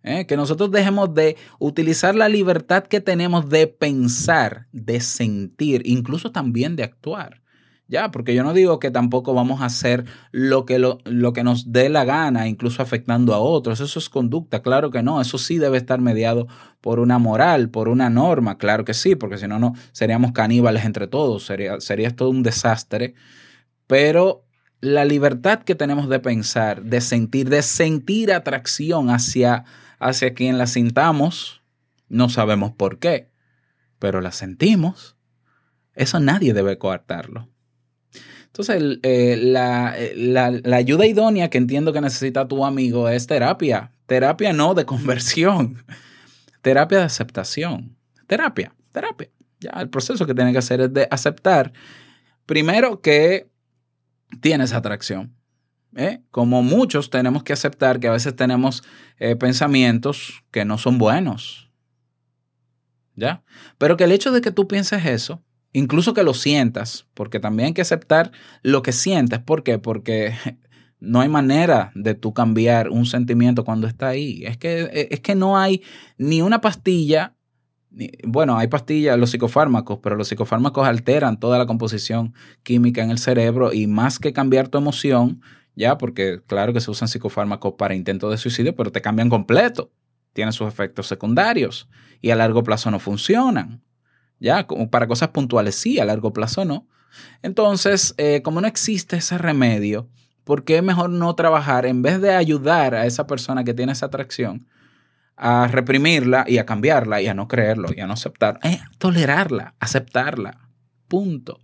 ¿Eh? 0.05 0.25
Que 0.25 0.37
nosotros 0.37 0.71
dejemos 0.71 1.13
de 1.13 1.35
utilizar 1.59 2.15
la 2.15 2.29
libertad 2.29 2.83
que 2.83 3.01
tenemos 3.01 3.49
de 3.49 3.67
pensar, 3.67 4.67
de 4.71 5.01
sentir, 5.01 5.81
incluso 5.85 6.31
también 6.31 6.75
de 6.75 6.83
actuar. 6.83 7.41
Ya, 7.87 8.09
porque 8.09 8.33
yo 8.33 8.43
no 8.43 8.53
digo 8.53 8.79
que 8.79 8.89
tampoco 8.89 9.35
vamos 9.35 9.61
a 9.61 9.65
hacer 9.65 10.05
lo 10.31 10.65
que, 10.65 10.79
lo, 10.79 10.97
lo 11.05 11.33
que 11.33 11.43
nos 11.43 11.71
dé 11.71 11.89
la 11.89 12.03
gana, 12.03 12.47
incluso 12.47 12.81
afectando 12.81 13.35
a 13.35 13.39
otros. 13.39 13.79
Eso 13.79 13.99
es 13.99 14.09
conducta, 14.09 14.63
claro 14.63 14.89
que 14.89 15.03
no. 15.03 15.21
Eso 15.21 15.37
sí 15.37 15.59
debe 15.59 15.77
estar 15.77 16.01
mediado 16.01 16.47
por 16.81 16.99
una 16.99 17.19
moral, 17.19 17.69
por 17.69 17.87
una 17.87 18.09
norma, 18.09 18.57
claro 18.57 18.85
que 18.85 18.95
sí, 18.95 19.15
porque 19.15 19.37
si 19.37 19.47
no, 19.47 19.59
no 19.59 19.73
seríamos 19.91 20.31
caníbales 20.31 20.83
entre 20.83 21.05
todos, 21.05 21.45
sería, 21.45 21.79
sería 21.79 22.09
todo 22.15 22.31
un 22.31 22.41
desastre. 22.41 23.13
Pero 23.85 24.45
la 24.81 25.05
libertad 25.05 25.59
que 25.59 25.75
tenemos 25.75 26.09
de 26.09 26.19
pensar, 26.19 26.81
de 26.83 27.01
sentir, 27.01 27.49
de 27.49 27.61
sentir 27.61 28.33
atracción 28.33 29.11
hacia, 29.11 29.65
hacia 29.99 30.33
quien 30.33 30.57
la 30.57 30.67
sintamos, 30.67 31.61
no 32.09 32.29
sabemos 32.29 32.71
por 32.71 32.99
qué, 32.99 33.29
pero 33.99 34.21
la 34.21 34.31
sentimos. 34.31 35.15
Eso 35.93 36.19
nadie 36.19 36.53
debe 36.53 36.77
coartarlo. 36.77 37.49
Entonces, 38.47 38.99
eh, 39.03 39.37
la, 39.37 39.95
la, 40.15 40.51
la, 40.51 40.77
ayuda 40.77 41.05
idónea 41.05 41.49
que 41.49 41.57
entiendo 41.57 41.91
que 41.91 41.99
necesita 41.99 42.47
tu 42.47 42.65
amigo 42.65 43.09
es 43.09 43.27
terapia. 43.27 43.91
Terapia 44.05 44.53
no 44.53 44.73
de 44.73 44.85
conversión. 44.85 45.83
terapia 46.61 46.99
de 46.99 47.03
aceptación. 47.03 47.97
Terapia, 48.27 48.73
terapia. 48.93 49.29
Ya, 49.59 49.71
el 49.71 49.89
proceso 49.89 50.25
que 50.25 50.33
tiene 50.33 50.53
que 50.53 50.59
hacer 50.59 50.79
es 50.81 50.93
de 50.93 51.07
aceptar, 51.11 51.73
primero, 52.45 53.01
que 53.01 53.49
tienes 54.41 54.73
atracción. 54.73 55.35
¿Eh? 55.95 56.21
Como 56.31 56.61
muchos 56.61 57.09
tenemos 57.09 57.43
que 57.43 57.53
aceptar 57.53 57.99
que 57.99 58.07
a 58.07 58.11
veces 58.11 58.35
tenemos 58.35 58.83
eh, 59.17 59.35
pensamientos 59.35 60.43
que 60.51 60.65
no 60.65 60.77
son 60.77 60.97
buenos. 60.97 61.71
¿Ya? 63.15 63.43
Pero 63.77 63.95
que 63.95 64.03
el 64.03 64.11
hecho 64.11 64.31
de 64.31 64.41
que 64.41 64.51
tú 64.51 64.67
pienses 64.67 65.05
eso 65.05 65.41
incluso 65.75 66.13
que 66.13 66.23
lo 66.23 66.33
sientas, 66.33 67.05
porque 67.13 67.39
también 67.39 67.67
hay 67.67 67.73
que 67.73 67.81
aceptar 67.81 68.31
lo 68.63 68.81
que 68.81 68.93
sientes. 68.93 69.39
¿Por 69.39 69.63
qué? 69.63 69.77
Porque 69.77 70.33
no 70.99 71.19
hay 71.19 71.29
manera 71.29 71.91
de 71.95 72.15
tú 72.15 72.33
cambiar 72.33 72.89
un 72.89 73.05
sentimiento 73.05 73.65
cuando 73.65 73.85
está 73.85 74.07
ahí. 74.07 74.43
Es 74.45 74.57
que, 74.57 75.09
es 75.11 75.19
que 75.19 75.35
no 75.35 75.57
hay 75.57 75.83
ni 76.17 76.41
una 76.41 76.61
pastilla, 76.61 77.35
bueno, 78.25 78.57
hay 78.57 78.67
pastillas, 78.67 79.19
los 79.19 79.31
psicofármacos, 79.31 79.99
pero 80.01 80.15
los 80.15 80.29
psicofármacos 80.29 80.87
alteran 80.87 81.39
toda 81.39 81.57
la 81.57 81.65
composición 81.65 82.33
química 82.63 83.03
en 83.03 83.11
el 83.11 83.17
cerebro 83.17 83.73
y 83.73 83.87
más 83.87 84.17
que 84.17 84.33
cambiar 84.33 84.69
tu 84.69 84.77
emoción, 84.77 85.41
ya, 85.75 85.97
porque 85.97 86.41
claro 86.47 86.73
que 86.73 86.81
se 86.81 86.89
usan 86.89 87.07
psicofármacos 87.07 87.73
para 87.73 87.95
intentos 87.95 88.31
de 88.31 88.37
suicidio, 88.37 88.75
pero 88.75 88.91
te 88.91 89.01
cambian 89.01 89.29
completo. 89.29 89.91
Tienen 90.33 90.53
sus 90.53 90.67
efectos 90.67 91.07
secundarios 91.07 91.89
y 92.21 92.31
a 92.31 92.35
largo 92.35 92.63
plazo 92.63 92.91
no 92.91 92.99
funcionan. 92.99 93.81
Ya, 94.39 94.67
como 94.67 94.89
para 94.89 95.07
cosas 95.07 95.29
puntuales 95.29 95.75
sí, 95.75 95.99
a 95.99 96.05
largo 96.05 96.33
plazo 96.33 96.65
no. 96.65 96.87
Entonces, 97.41 98.13
eh, 98.17 98.41
como 98.41 98.61
no 98.61 98.67
existe 98.67 99.17
ese 99.17 99.37
remedio, 99.37 100.09
¿por 100.43 100.63
qué 100.63 100.81
mejor 100.81 101.09
no 101.09 101.33
trabajar 101.35 101.85
en 101.85 102.01
vez 102.01 102.21
de 102.21 102.33
ayudar 102.33 102.95
a 102.95 103.05
esa 103.05 103.27
persona 103.27 103.63
que 103.63 103.73
tiene 103.73 103.93
esa 103.93 104.07
atracción 104.07 104.67
a 105.37 105.67
reprimirla 105.67 106.45
y 106.47 106.57
a 106.57 106.65
cambiarla 106.65 107.21
y 107.21 107.27
a 107.27 107.33
no 107.33 107.47
creerlo 107.47 107.89
y 107.95 107.99
a 107.99 108.07
no 108.07 108.13
aceptar, 108.13 108.59
eh, 108.63 108.79
tolerarla, 108.97 109.75
aceptarla? 109.79 110.69
Punto. 111.07 111.59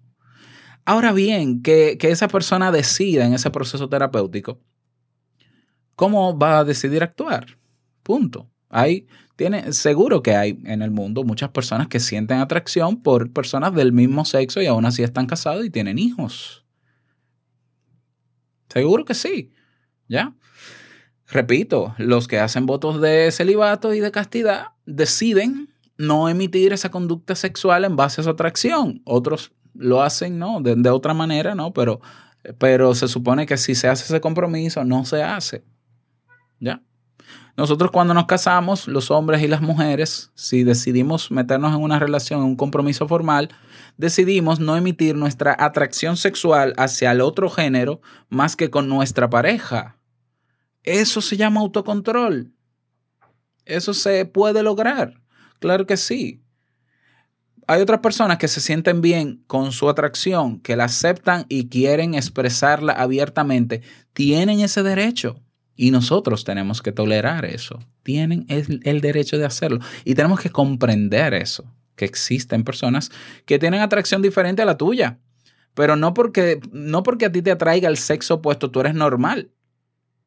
Ahora 0.85 1.11
bien, 1.11 1.61
que, 1.61 1.97
que 1.99 2.09
esa 2.09 2.27
persona 2.27 2.71
decida 2.71 3.25
en 3.25 3.33
ese 3.33 3.49
proceso 3.51 3.87
terapéutico 3.87 4.59
cómo 5.95 6.37
va 6.37 6.59
a 6.59 6.63
decidir 6.63 7.03
actuar. 7.03 7.57
Punto. 8.03 8.49
Hay 8.69 9.05
tiene, 9.41 9.73
seguro 9.73 10.21
que 10.21 10.35
hay 10.35 10.59
en 10.65 10.83
el 10.83 10.91
mundo 10.91 11.23
muchas 11.23 11.49
personas 11.49 11.87
que 11.87 11.99
sienten 11.99 12.37
atracción 12.37 13.01
por 13.01 13.31
personas 13.31 13.73
del 13.73 13.91
mismo 13.91 14.23
sexo 14.23 14.61
y 14.61 14.67
aún 14.67 14.85
así 14.85 15.01
están 15.01 15.25
casados 15.25 15.65
y 15.65 15.71
tienen 15.71 15.97
hijos. 15.97 16.63
Seguro 18.69 19.03
que 19.03 19.15
sí. 19.15 19.51
¿Ya? 20.07 20.35
Repito, 21.27 21.95
los 21.97 22.27
que 22.27 22.39
hacen 22.39 22.67
votos 22.67 23.01
de 23.01 23.31
celibato 23.31 23.95
y 23.95 23.99
de 23.99 24.11
castidad 24.11 24.73
deciden 24.85 25.73
no 25.97 26.29
emitir 26.29 26.71
esa 26.71 26.91
conducta 26.91 27.33
sexual 27.35 27.83
en 27.83 27.95
base 27.95 28.21
a 28.21 28.25
su 28.25 28.29
atracción. 28.29 29.01
Otros 29.05 29.53
lo 29.73 30.01
hacen, 30.01 30.39
¿no? 30.39 30.61
De, 30.61 30.75
de 30.75 30.89
otra 30.89 31.13
manera, 31.13 31.55
¿no? 31.55 31.73
Pero, 31.73 32.01
pero 32.57 32.95
se 32.95 33.07
supone 33.07 33.45
que 33.45 33.57
si 33.57 33.75
se 33.75 33.87
hace 33.87 34.05
ese 34.05 34.21
compromiso, 34.21 34.83
no 34.83 35.05
se 35.05 35.23
hace. 35.23 35.63
¿Ya? 36.59 36.81
Nosotros 37.57 37.91
cuando 37.91 38.13
nos 38.13 38.25
casamos, 38.25 38.87
los 38.87 39.11
hombres 39.11 39.43
y 39.43 39.47
las 39.47 39.61
mujeres, 39.61 40.31
si 40.35 40.63
decidimos 40.63 41.31
meternos 41.31 41.75
en 41.75 41.81
una 41.81 41.99
relación, 41.99 42.39
en 42.41 42.45
un 42.47 42.55
compromiso 42.55 43.07
formal, 43.07 43.49
decidimos 43.97 44.59
no 44.59 44.77
emitir 44.77 45.15
nuestra 45.15 45.55
atracción 45.59 46.17
sexual 46.17 46.73
hacia 46.77 47.11
el 47.11 47.21
otro 47.21 47.49
género 47.49 48.01
más 48.29 48.55
que 48.55 48.69
con 48.69 48.87
nuestra 48.87 49.29
pareja. 49.29 49.97
Eso 50.83 51.21
se 51.21 51.37
llama 51.37 51.61
autocontrol. 51.61 52.53
Eso 53.65 53.93
se 53.93 54.25
puede 54.25 54.63
lograr. 54.63 55.21
Claro 55.59 55.85
que 55.85 55.97
sí. 55.97 56.40
Hay 57.71 57.81
otras 57.81 58.01
personas 58.01 58.37
que 58.37 58.49
se 58.49 58.59
sienten 58.59 58.99
bien 58.99 59.45
con 59.47 59.71
su 59.71 59.87
atracción, 59.87 60.59
que 60.59 60.75
la 60.75 60.83
aceptan 60.83 61.45
y 61.47 61.69
quieren 61.69 62.15
expresarla 62.15 62.91
abiertamente. 62.91 63.81
Tienen 64.11 64.59
ese 64.59 64.83
derecho. 64.83 65.39
Y 65.77 65.91
nosotros 65.91 66.43
tenemos 66.43 66.81
que 66.81 66.91
tolerar 66.91 67.45
eso. 67.45 67.79
Tienen 68.03 68.45
el, 68.49 68.99
derecho 68.99 69.37
de 69.37 69.45
hacerlo. 69.45 69.79
Y 70.03 70.15
tenemos 70.15 70.41
que 70.41 70.49
comprender 70.49 71.33
eso, 71.33 71.63
que 71.95 72.03
existen 72.03 72.65
personas 72.65 73.09
que 73.45 73.57
tienen 73.57 73.79
atracción 73.79 74.21
diferente 74.21 74.61
a 74.61 74.65
la 74.65 74.75
tuya. 74.77 75.19
Pero 75.73 75.95
no 75.95 76.13
porque, 76.13 76.59
no 76.73 77.03
porque 77.03 77.27
a 77.27 77.31
ti 77.31 77.41
te 77.41 77.51
atraiga 77.51 77.87
el 77.87 77.95
sexo 77.95 78.33
opuesto, 78.33 78.69
tú 78.69 78.81
eres 78.81 78.95
normal. 78.95 79.49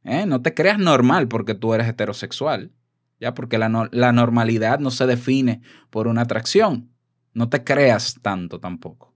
¿Eh? 0.02 0.24
No 0.24 0.40
te 0.40 0.54
creas 0.54 0.78
normal 0.78 1.28
porque 1.28 1.54
tú 1.54 1.74
eres 1.74 1.88
heterosexual. 1.88 2.72
¿Ya? 3.20 3.34
Porque 3.34 3.58
no, 3.58 3.86
la 3.92 4.12
normalidad 4.12 4.78
no 4.78 4.90
se 4.90 5.04
define 5.06 5.60
por 5.90 6.08
una 6.08 6.22
atracción. 6.22 6.93
No 7.34 7.48
te 7.48 7.64
creas 7.64 8.18
tanto 8.22 8.60
tampoco. 8.60 9.14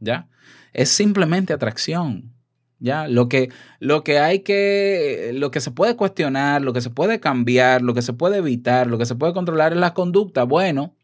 ¿Ya? 0.00 0.28
Es 0.72 0.88
simplemente 0.88 1.52
atracción. 1.52 2.34
¿Ya? 2.80 3.08
Lo 3.08 3.28
que, 3.28 3.50
lo 3.80 4.04
que 4.04 4.18
hay 4.18 4.40
que, 4.40 5.32
lo 5.34 5.50
que 5.50 5.60
se 5.60 5.70
puede 5.70 5.96
cuestionar, 5.96 6.62
lo 6.62 6.72
que 6.72 6.80
se 6.80 6.90
puede 6.90 7.20
cambiar, 7.20 7.82
lo 7.82 7.94
que 7.94 8.02
se 8.02 8.12
puede 8.12 8.38
evitar, 8.38 8.86
lo 8.86 8.98
que 8.98 9.06
se 9.06 9.14
puede 9.14 9.34
controlar 9.34 9.72
es 9.72 9.78
la 9.78 9.94
conducta. 9.94 10.44
Bueno, 10.44 10.96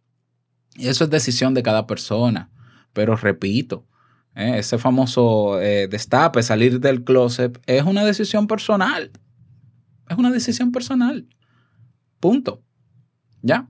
eso 0.76 1.04
es 1.04 1.10
decisión 1.10 1.54
de 1.54 1.62
cada 1.62 1.86
persona. 1.86 2.50
Pero 2.92 3.16
repito, 3.16 3.86
¿eh? 4.34 4.54
ese 4.58 4.78
famoso 4.78 5.60
eh, 5.60 5.88
destape, 5.88 6.42
salir 6.42 6.80
del 6.80 7.04
closet, 7.04 7.60
es 7.66 7.82
una 7.82 8.04
decisión 8.04 8.46
personal. 8.46 9.10
Es 10.08 10.16
una 10.16 10.30
decisión 10.30 10.72
personal. 10.72 11.26
Punto. 12.20 12.62
¿Ya? 13.42 13.68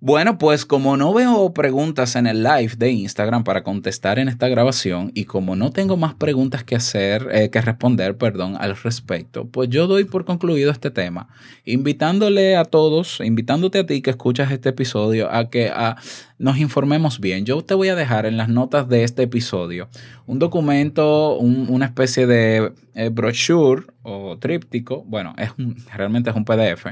Bueno, 0.00 0.36
pues 0.36 0.66
como 0.66 0.98
no 0.98 1.14
veo 1.14 1.54
preguntas 1.54 2.16
en 2.16 2.26
el 2.26 2.42
live 2.42 2.74
de 2.76 2.90
Instagram 2.90 3.44
para 3.44 3.62
contestar 3.62 4.18
en 4.18 4.28
esta 4.28 4.46
grabación 4.46 5.10
y 5.14 5.24
como 5.24 5.56
no 5.56 5.70
tengo 5.70 5.96
más 5.96 6.12
preguntas 6.12 6.64
que 6.64 6.76
hacer, 6.76 7.26
eh, 7.32 7.48
que 7.48 7.62
responder, 7.62 8.18
perdón, 8.18 8.56
al 8.60 8.76
respecto, 8.76 9.48
pues 9.48 9.70
yo 9.70 9.86
doy 9.86 10.04
por 10.04 10.26
concluido 10.26 10.70
este 10.70 10.90
tema, 10.90 11.28
invitándole 11.64 12.56
a 12.56 12.66
todos, 12.66 13.22
invitándote 13.24 13.78
a 13.78 13.86
ti 13.86 14.02
que 14.02 14.10
escuchas 14.10 14.52
este 14.52 14.68
episodio 14.68 15.32
a 15.32 15.48
que 15.48 15.70
a, 15.70 15.96
nos 16.38 16.58
informemos 16.58 17.18
bien. 17.18 17.46
Yo 17.46 17.62
te 17.62 17.72
voy 17.72 17.88
a 17.88 17.94
dejar 17.94 18.26
en 18.26 18.36
las 18.36 18.50
notas 18.50 18.90
de 18.90 19.02
este 19.02 19.22
episodio 19.22 19.88
un 20.26 20.38
documento, 20.38 21.38
un, 21.38 21.68
una 21.70 21.86
especie 21.86 22.26
de 22.26 22.70
eh, 22.94 23.08
brochure 23.08 23.84
o 24.02 24.36
tríptico, 24.36 25.04
bueno, 25.06 25.34
es 25.38 25.52
un, 25.56 25.74
realmente 25.94 26.28
es 26.28 26.36
un 26.36 26.44
PDF 26.44 26.86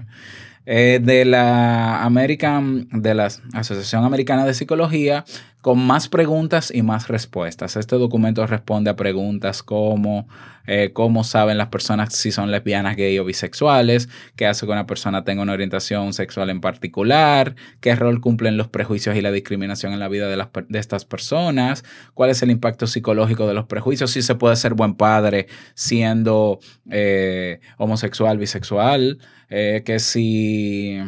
eh, 0.67 1.01
de 1.03 1.25
la 1.25 2.03
American, 2.05 2.89
de 2.91 3.15
la 3.15 3.29
Asociación 3.53 4.05
Americana 4.05 4.47
de 4.47 4.55
Psicología, 4.55 5.25
con 5.65 5.79
más 5.79 6.11
preguntas 6.11 6.71
y 6.71 6.83
más 6.83 7.09
respuestas. 7.09 7.77
Este 7.77 7.97
documento 7.97 8.47
responde 8.47 8.91
a 8.91 8.97
preguntas 8.97 9.63
como 9.63 10.29
eh, 10.67 10.91
cómo 10.93 11.25
saben 11.25 11.57
las 11.57 11.69
personas 11.69 12.15
si 12.15 12.33
son 12.33 12.51
lesbianas, 12.51 12.97
gay 12.97 13.19
o 13.19 13.25
bisexuales, 13.25 14.11
qué 14.37 14.47
hace 14.47 14.67
que 14.67 14.73
una 14.73 14.87
persona 14.87 15.25
tenga 15.25 15.41
una 15.41 15.55
orientación 15.55 16.13
sexual 16.13 16.51
en 16.51 16.61
particular, 16.61 17.55
qué 17.81 17.95
rol 17.95 18.21
cumplen 18.21 18.59
los 18.59 18.69
prejuicios 18.69 19.17
y 19.17 19.23
la 19.23 19.33
discriminación 19.33 19.95
en 19.95 20.01
la 20.01 20.09
vida 20.09 20.29
de, 20.29 20.37
las, 20.37 20.49
de 20.69 20.79
estas 20.79 21.07
personas, 21.07 21.83
cuál 22.13 22.29
es 22.29 22.43
el 22.43 22.51
impacto 22.51 22.87
psicológico 22.87 23.47
de 23.47 23.55
los 23.55 23.65
prejuicios, 23.65 24.11
si 24.11 24.21
se 24.21 24.35
puede 24.35 24.57
ser 24.57 24.75
buen 24.75 24.97
padre 24.97 25.47
siendo 25.73 26.59
eh, 26.91 27.61
homosexual, 27.79 28.37
bisexual, 28.37 29.19
eh, 29.49 29.81
que 29.83 29.99
si 29.99 31.01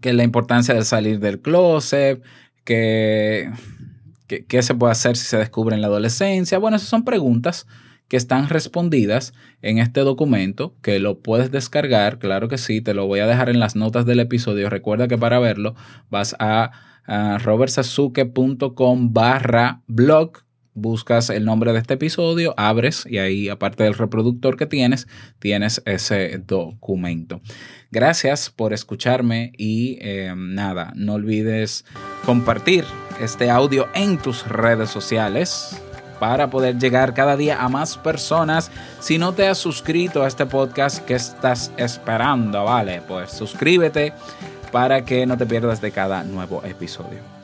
que 0.00 0.12
la 0.12 0.24
importancia 0.24 0.74
de 0.74 0.84
salir 0.84 1.20
del 1.20 1.40
closet, 1.40 2.22
que, 2.64 3.50
que, 4.26 4.44
qué 4.44 4.62
se 4.62 4.74
puede 4.74 4.92
hacer 4.92 5.16
si 5.16 5.26
se 5.26 5.36
descubre 5.36 5.74
en 5.74 5.80
la 5.80 5.88
adolescencia. 5.88 6.58
Bueno, 6.58 6.76
esas 6.76 6.88
son 6.88 7.04
preguntas 7.04 7.66
que 8.08 8.16
están 8.16 8.48
respondidas 8.48 9.32
en 9.62 9.78
este 9.78 10.00
documento, 10.00 10.74
que 10.82 10.98
lo 10.98 11.20
puedes 11.20 11.50
descargar, 11.50 12.18
claro 12.18 12.48
que 12.48 12.58
sí, 12.58 12.80
te 12.80 12.94
lo 12.94 13.06
voy 13.06 13.20
a 13.20 13.26
dejar 13.26 13.48
en 13.48 13.60
las 13.60 13.76
notas 13.76 14.04
del 14.06 14.20
episodio. 14.20 14.68
Recuerda 14.68 15.08
que 15.08 15.18
para 15.18 15.38
verlo 15.38 15.74
vas 16.10 16.36
a, 16.38 16.70
a 17.06 17.38
robertsazuke.com 17.38 19.12
barra 19.12 19.80
blog 19.86 20.44
buscas 20.74 21.30
el 21.30 21.44
nombre 21.44 21.72
de 21.72 21.78
este 21.78 21.94
episodio, 21.94 22.54
abres 22.56 23.06
y 23.08 23.18
ahí, 23.18 23.48
aparte 23.48 23.84
del 23.84 23.94
reproductor 23.94 24.56
que 24.56 24.66
tienes, 24.66 25.06
tienes 25.38 25.82
ese 25.86 26.38
documento. 26.38 27.40
Gracias 27.90 28.50
por 28.50 28.72
escucharme 28.72 29.52
y 29.56 29.98
eh, 30.00 30.34
nada, 30.36 30.92
no 30.96 31.14
olvides 31.14 31.84
compartir 32.26 32.84
este 33.20 33.50
audio 33.50 33.86
en 33.94 34.18
tus 34.18 34.46
redes 34.48 34.90
sociales 34.90 35.80
para 36.18 36.50
poder 36.50 36.78
llegar 36.78 37.14
cada 37.14 37.36
día 37.36 37.62
a 37.62 37.68
más 37.68 37.96
personas. 37.96 38.70
Si 39.00 39.18
no 39.18 39.34
te 39.34 39.46
has 39.46 39.58
suscrito 39.58 40.22
a 40.22 40.28
este 40.28 40.46
podcast, 40.46 41.04
¿qué 41.04 41.14
estás 41.14 41.72
esperando? 41.76 42.64
Vale, 42.64 43.02
pues 43.06 43.30
suscríbete 43.30 44.12
para 44.72 45.04
que 45.04 45.26
no 45.26 45.36
te 45.36 45.46
pierdas 45.46 45.80
de 45.80 45.92
cada 45.92 46.24
nuevo 46.24 46.62
episodio. 46.64 47.43